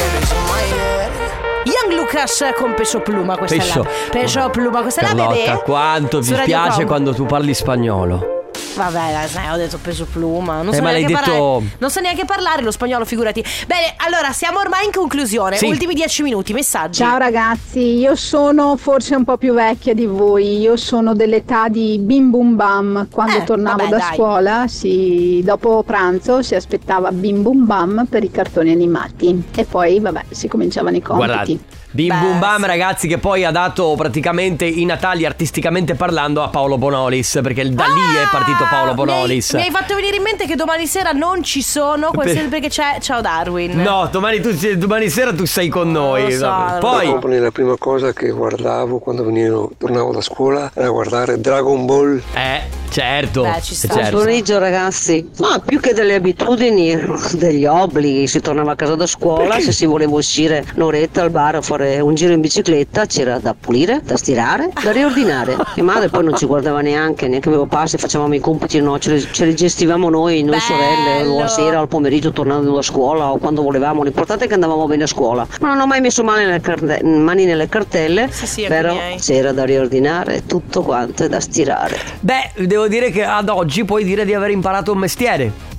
Young 1.64 1.94
Lucas 2.00 2.44
con 2.58 2.74
Pescio 2.74 3.02
Pluma 3.02 3.38
questa 3.38 3.56
Pescio. 3.58 3.82
è 3.82 3.84
la 3.84 4.10
Pescio 4.10 4.50
Pluma 4.50 4.82
questa 4.82 5.02
è 5.02 5.04
la 5.04 5.10
Carlotta, 5.10 5.34
bebè 5.34 5.62
quanto 5.64 6.20
vi 6.20 6.34
Company. 6.34 6.86
quando 6.86 7.14
tu 7.14 7.26
parli 7.26 7.54
spagnolo. 7.54 8.41
Vabbè, 8.76 9.12
dai, 9.12 9.28
sai, 9.28 9.50
ho 9.54 9.58
detto 9.58 9.78
Pescio 9.82 10.06
Pluma 10.06 10.62
Non 10.62 10.74
Eh, 10.74 10.78
so 10.78 10.82
ma 10.82 10.92
l'hai 10.92 11.04
neanche 11.04 11.14
detto- 11.20 11.32
parlare 11.38 11.76
Non 11.80 11.90
so 11.90 12.00
neanche 12.00 12.26
parlare 12.26 12.62
lo 12.62 12.72
spagnolo, 12.72 13.04
figurati 13.06 13.44
Bene, 13.68 13.94
allora 13.98 14.32
siamo 14.32 14.60
ormai 14.60 14.86
in 14.86 14.92
conclusione 14.92 15.58
Sì. 15.58 15.66
Ultimi 15.66 15.94
dieci 15.94 16.24
minuti, 16.24 16.54
messaggi 16.54 17.00
Ciao 17.00 17.18
ragazzi, 17.18 17.80
io 17.98 18.16
sono 18.16 18.78
forse 18.78 19.16
un 19.16 19.24
po' 19.26 19.38
più 19.38 19.54
vecchia 19.54 19.94
di 19.94 20.06
voi, 20.06 20.60
io 20.60 20.78
sono 20.78 21.14
dell'età 21.14 21.68
di 21.68 21.98
bim 22.00 22.30
bum 22.30 22.56
bam, 22.56 23.08
quando 23.12 23.38
Eh, 23.38 23.44
tornavo 23.44 23.78
vabbè, 23.78 23.90
da 23.90 23.98
dai. 23.98 24.14
scuola, 24.16 24.66
si- 24.68 25.42
dopo 25.44 25.84
pranzo 25.84 26.42
si 26.42 26.56
aspettava 26.56 27.12
bim 27.12 27.42
bum 27.42 27.66
bam 27.66 28.06
per 28.10 28.24
i 28.24 28.32
cartoni 28.32 28.72
animati 28.72 29.44
e 29.54 29.66
poi 29.66 30.00
vabbè 30.00 30.26
si 30.30 30.48
cominciavano 30.48 30.96
i 30.96 31.02
compiti. 31.02 31.28
Guardate. 31.28 31.60
Bim 31.94 32.08
Beh, 32.08 32.16
Bum 32.26 32.40
Bam 32.40 32.62
sì. 32.62 32.68
ragazzi 32.68 33.08
che 33.08 33.18
poi 33.18 33.44
ha 33.44 33.52
dato 33.52 33.94
praticamente 33.98 34.64
i 34.66 34.86
Natali 34.86 35.26
artisticamente 35.26 35.96
parlando 35.96 36.42
a 36.42 36.48
Paolo 36.48 36.78
Bonolis 36.78 37.40
perché 37.44 37.64
da 37.70 37.84
lì 37.86 38.16
è 38.18 38.28
partito 38.32 38.66
Paolo 38.70 38.92
Ah, 38.92 38.94
Bonolis. 38.94 39.54
mi 39.54 39.62
hai, 39.62 39.70
mi 39.70 39.76
hai 39.76 39.82
fatto 39.82 39.96
venire 39.96 40.16
in 40.16 40.22
mente 40.24 40.46
che 40.46 40.56
domani 40.56 40.88
sera 40.88 41.12
non 41.12 41.44
ci 41.44 41.62
sono 41.62 42.12
quel- 42.12 42.34
Per- 42.34 42.48
Perché 42.50 42.70
c'è 42.70 42.98
Ciao 43.02 43.20
Darwin 43.22 43.82
No, 43.82 44.08
domani, 44.12 44.40
tu, 44.40 44.52
domani 44.78 45.10
sera 45.10 45.34
tu 45.34 45.46
sei 45.46 45.68
con 45.68 45.92
noi. 45.92 46.24
lo 46.24 46.38
so, 46.38 46.78
Poi 46.80 47.40
la 47.40 47.52
prima 47.52 47.76
cosa 47.78 48.14
che 48.14 48.30
guardavo 48.30 49.00
quando 49.00 49.26
venivo, 49.26 49.72
tornavo 49.78 50.14
da 50.14 50.22
scuola 50.22 50.72
era 50.74 50.90
guardare 50.90 51.40
Dragon 51.42 51.86
Ball. 51.86 52.22
Eh, 52.34 52.62
certo. 52.90 53.42
Beh, 53.44 53.62
ci 53.62 53.74
eh, 53.74 53.76
sta. 53.76 53.94
certo. 53.96 54.18
pomeriggio 54.18 54.60
ragazzi, 54.60 55.30
ma 55.40 55.60
più 55.60 55.80
che 55.80 55.94
delle 55.94 56.16
abitudini, 56.16 56.98
degli 57.34 57.66
obblighi, 57.66 58.28
si 58.28 58.40
tornava 58.40 58.72
a 58.72 58.76
casa 58.76 58.96
da 58.96 59.08
scuola, 59.08 59.60
se 59.60 59.72
si 59.72 59.86
voleva 59.86 60.14
uscire 60.16 60.66
un'oretta 60.76 61.22
al 61.22 61.30
bar 61.32 61.56
a 61.56 61.62
fare 61.62 61.81
un 62.00 62.14
giro 62.16 62.34
in 62.34 62.42
bicicletta 62.42 63.06
c'era 63.06 63.40
da 63.40 63.56
pulire, 63.60 64.02
da 64.04 64.18
stirare, 64.18 64.70
da 64.84 64.92
riordinare. 64.92 65.56
Mia 65.76 65.84
madre 65.84 66.10
poi 66.10 66.24
non 66.24 66.36
ci 66.38 66.46
guardava 66.46 66.82
neanche, 66.82 67.28
neanche 67.28 67.50
mio 67.50 67.66
papà 67.66 67.88
se 67.88 67.98
facevamo 67.98 68.34
i 68.36 68.40
compiti 68.40 68.80
no, 68.80 68.98
ce 69.00 69.14
li, 69.14 69.28
ce 69.32 69.46
li 69.46 69.56
gestivamo 69.56 70.10
noi, 70.10 70.44
noi 70.44 70.58
Bello. 70.58 70.62
sorelle, 70.62 71.28
o 71.28 71.42
a 71.44 71.48
sera 71.48 71.78
o 71.80 71.82
al 71.82 71.88
pomeriggio 71.88 72.32
tornando 72.32 72.74
da 72.74 72.82
scuola 72.82 73.32
o 73.32 73.38
quando 73.38 73.62
volevamo, 73.62 74.04
l'importante 74.04 74.46
è 74.46 74.48
che 74.48 74.54
andavamo 74.54 74.86
bene 74.88 75.04
a 75.04 75.08
scuola. 75.08 75.46
Ma 75.60 75.68
non 75.70 75.80
ho 75.80 75.88
mai 75.88 76.02
messo 76.02 76.24
mani 76.24 76.46
nelle, 76.46 76.62
carte- 76.62 77.02
mani 77.04 77.46
nelle 77.46 77.68
cartelle, 77.68 78.28
Sì, 78.32 78.46
sì, 78.48 78.66
però 78.68 78.94
miei. 78.94 79.18
c'era 79.20 79.52
da 79.52 79.64
riordinare 79.64 80.46
tutto 80.46 80.82
quanto 80.84 81.24
e 81.24 81.30
da 81.30 81.40
stirare. 81.40 81.98
Beh, 82.20 82.52
devo 82.66 82.88
dire 82.88 83.10
che 83.12 83.24
ad 83.24 83.50
oggi 83.50 83.84
puoi 83.86 84.04
dire 84.04 84.26
di 84.26 84.34
aver 84.34 84.52
imparato 84.52 84.92
un 84.92 84.98
mestiere. 85.00 85.70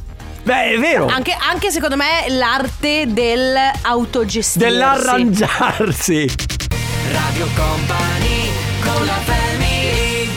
Beh, 0.42 0.72
è 0.72 0.78
vero. 0.78 1.06
Anche, 1.06 1.36
anche 1.38 1.70
secondo 1.70 1.96
me 1.96 2.24
l'arte 2.28 3.04
dell'autogestirsi 3.08 4.58
Dell'arrangiarsi. 4.58 6.28
Radio 7.12 7.46
Company 7.54 8.50
con 8.82 9.06
la 9.06 9.12
family 9.24 10.30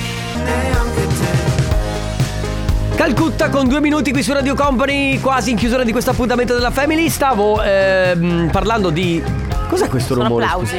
Calcutta 2.96 3.50
con 3.50 3.68
due 3.68 3.82
minuti 3.82 4.12
qui 4.12 4.24
su 4.24 4.32
Radio 4.32 4.56
Company, 4.56 5.20
quasi 5.20 5.52
in 5.52 5.58
chiusura 5.58 5.84
di 5.84 5.92
questo 5.92 6.12
appuntamento 6.12 6.54
della 6.54 6.72
Family. 6.72 7.10
Stavo 7.10 7.62
ehm, 7.62 8.50
parlando 8.52 8.90
di. 8.90 9.22
Cos'è 9.68 9.90
questo 9.90 10.14
Sono 10.14 10.28
rumore? 10.28 10.46
applausi. 10.46 10.78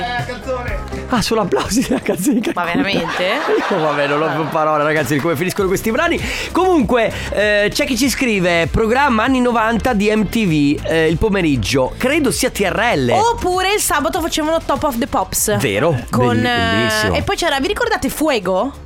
Ah, 1.08 1.22
sono 1.22 1.42
applausi 1.42 1.82
canzone 2.02 2.40
di 2.40 2.50
Ma 2.54 2.64
veramente? 2.64 3.38
Oh, 3.70 3.78
vabbè, 3.78 4.08
non 4.08 4.22
ho 4.22 4.34
più 4.34 4.48
parole, 4.48 4.82
ragazzi, 4.82 5.14
di 5.14 5.20
come 5.20 5.36
finiscono 5.36 5.68
questi 5.68 5.90
brani. 5.90 6.20
Comunque, 6.52 7.12
eh, 7.30 7.70
c'è 7.72 7.86
chi 7.86 7.96
ci 7.96 8.10
scrive: 8.10 8.68
programma 8.70 9.24
anni 9.24 9.40
90 9.40 9.92
di 9.92 10.14
MTV 10.14 10.84
eh, 10.84 11.08
il 11.08 11.16
pomeriggio. 11.16 11.94
Credo 11.96 12.30
sia 12.30 12.50
TRL. 12.50 13.10
Oppure 13.10 13.74
il 13.74 13.80
sabato 13.80 14.20
facevano 14.20 14.60
Top 14.64 14.82
of 14.82 14.98
the 14.98 15.06
Pops. 15.06 15.56
Vero? 15.58 15.96
Con, 16.10 16.36
eh, 16.36 16.42
bellissimo. 16.42 17.14
e 17.14 17.22
poi 17.22 17.36
c'era, 17.36 17.60
vi 17.60 17.68
ricordate 17.68 18.08
Fuego? 18.08 18.84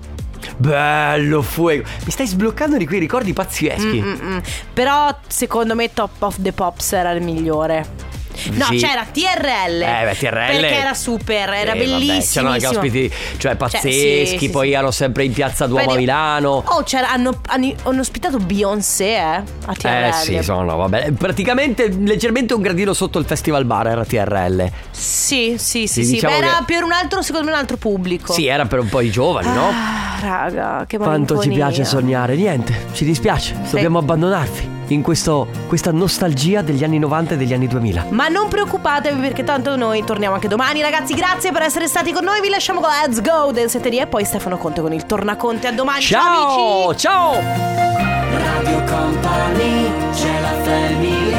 Bello 0.56 1.42
fuego. 1.42 1.88
Mi 2.04 2.11
stai 2.11 2.26
sbloccando 2.26 2.76
di 2.76 2.87
quei 2.87 2.98
ricordi 3.00 3.33
pazzeschi. 3.33 4.00
Mm-mm. 4.00 4.40
Però 4.74 5.14
secondo 5.26 5.74
me 5.74 5.92
Top 5.92 6.20
of 6.20 6.37
the 6.40 6.52
Pops 6.52 6.92
era 6.92 7.11
il 7.12 7.22
migliore. 7.22 8.10
No, 8.53 8.64
Sì. 8.66 8.76
c'era 8.79 9.05
TRL. 9.11 9.83
Eh, 9.83 10.05
beh, 10.05 10.16
TRL. 10.16 10.61
Perché 10.61 10.74
era 10.74 10.94
super, 10.94 11.48
era 11.50 11.72
Eh, 11.72 11.79
bellissimo. 11.79 12.20
C'erano 12.20 12.53
anche 12.53 12.66
ospiti, 12.66 13.12
cioè 13.38 13.57
pazzeschi. 13.57 14.26
sì, 14.26 14.37
sì, 14.38 14.50
poi 14.50 14.68
sì. 14.68 14.72
erano 14.74 14.90
sempre 14.90 15.24
in 15.24 15.33
piazza 15.33 15.66
Duomo 15.66 15.92
a 15.92 15.96
Milano. 15.96 16.62
Oh, 16.66 16.83
c'era, 16.83 17.11
hanno, 17.11 17.40
hanno, 17.46 17.72
hanno 17.85 18.00
ospitato 18.00 18.38
Beyoncé, 18.38 19.16
eh? 19.16 19.42
A 19.66 19.74
TRL. 19.74 19.88
Eh 20.05 20.12
sì, 20.12 20.38
sono, 20.42 20.76
vabbè. 20.76 21.12
Praticamente 21.12 21.88
leggermente 21.88 22.55
un 22.55 22.62
gradino 22.62 22.92
sotto 22.92 23.18
il 23.18 23.24
festival 23.24 23.64
bar 23.64 23.88
era 23.88 24.05
TRL. 24.05 24.70
Sì, 24.90 25.55
sì, 25.59 25.87
sì, 25.87 26.05
Sì, 26.05 26.12
diciamo 26.12 26.38
Beh, 26.38 26.46
era 26.46 26.57
che- 26.59 26.64
per 26.74 26.83
un 26.83 26.92
altro, 26.92 27.22
secondo 27.22 27.46
me, 27.46 27.53
un 27.53 27.59
altro 27.59 27.76
pubblico. 27.76 28.33
Sì, 28.33 28.46
era 28.46 28.66
per 28.66 28.79
un 28.81 28.88
po' 28.88 29.00
i 29.00 29.11
giovani, 29.11 29.53
no? 29.53 29.68
Ah, 29.68 30.18
raga, 30.20 30.85
che 30.87 30.98
Quanto 30.98 31.40
ci 31.40 31.48
piace 31.50 31.85
sognare. 31.85 32.37
Niente, 32.37 32.87
ci 32.92 33.05
dispiace. 33.05 33.55
Dobbiamo 33.70 33.98
abbandonarvi 33.98 34.79
in 34.94 35.03
questo, 35.03 35.46
questa 35.66 35.92
nostalgia 35.92 36.62
degli 36.62 36.85
anni 36.85 36.98
90 36.98 37.35
e 37.35 37.37
degli 37.37 37.53
anni 37.53 37.66
2000. 37.66 38.07
Ma 38.11 38.29
non 38.29 38.48
preoccupatevi 38.48 39.20
perché 39.20 39.44
tanto 39.44 39.76
noi 39.76 40.05
torniamo 40.05 40.35
anche 40.35 40.48
domani. 40.48 40.81
Ragazzi, 40.81 41.14
grazie 41.14 41.53
per 41.53 41.62
essere 41.62 41.87
stati 41.87 42.12
con 42.12 42.24
noi. 42.24 42.40
Vi 42.40 42.48
lasciamo 42.48 42.81
con 42.81 42.90
Let's 42.90 43.20
Go 43.20 43.53
Densetteria 43.53 44.05
e 44.05 44.07
poi 44.07 44.24
Stefano 44.24 44.57
Conte 44.57 44.81
con 44.81 44.92
il 44.92 45.07
Tornaconte. 45.07 45.66
A 45.68 45.72
domani. 45.72 46.03
Ciao, 46.03 46.20
ciao, 46.22 46.85
amici. 46.85 46.98
ciao. 46.98 47.33
Radio 48.33 48.85
Company, 48.85 49.92
c'è 50.12 50.40
la 50.40 50.62
famiglia. 50.62 51.30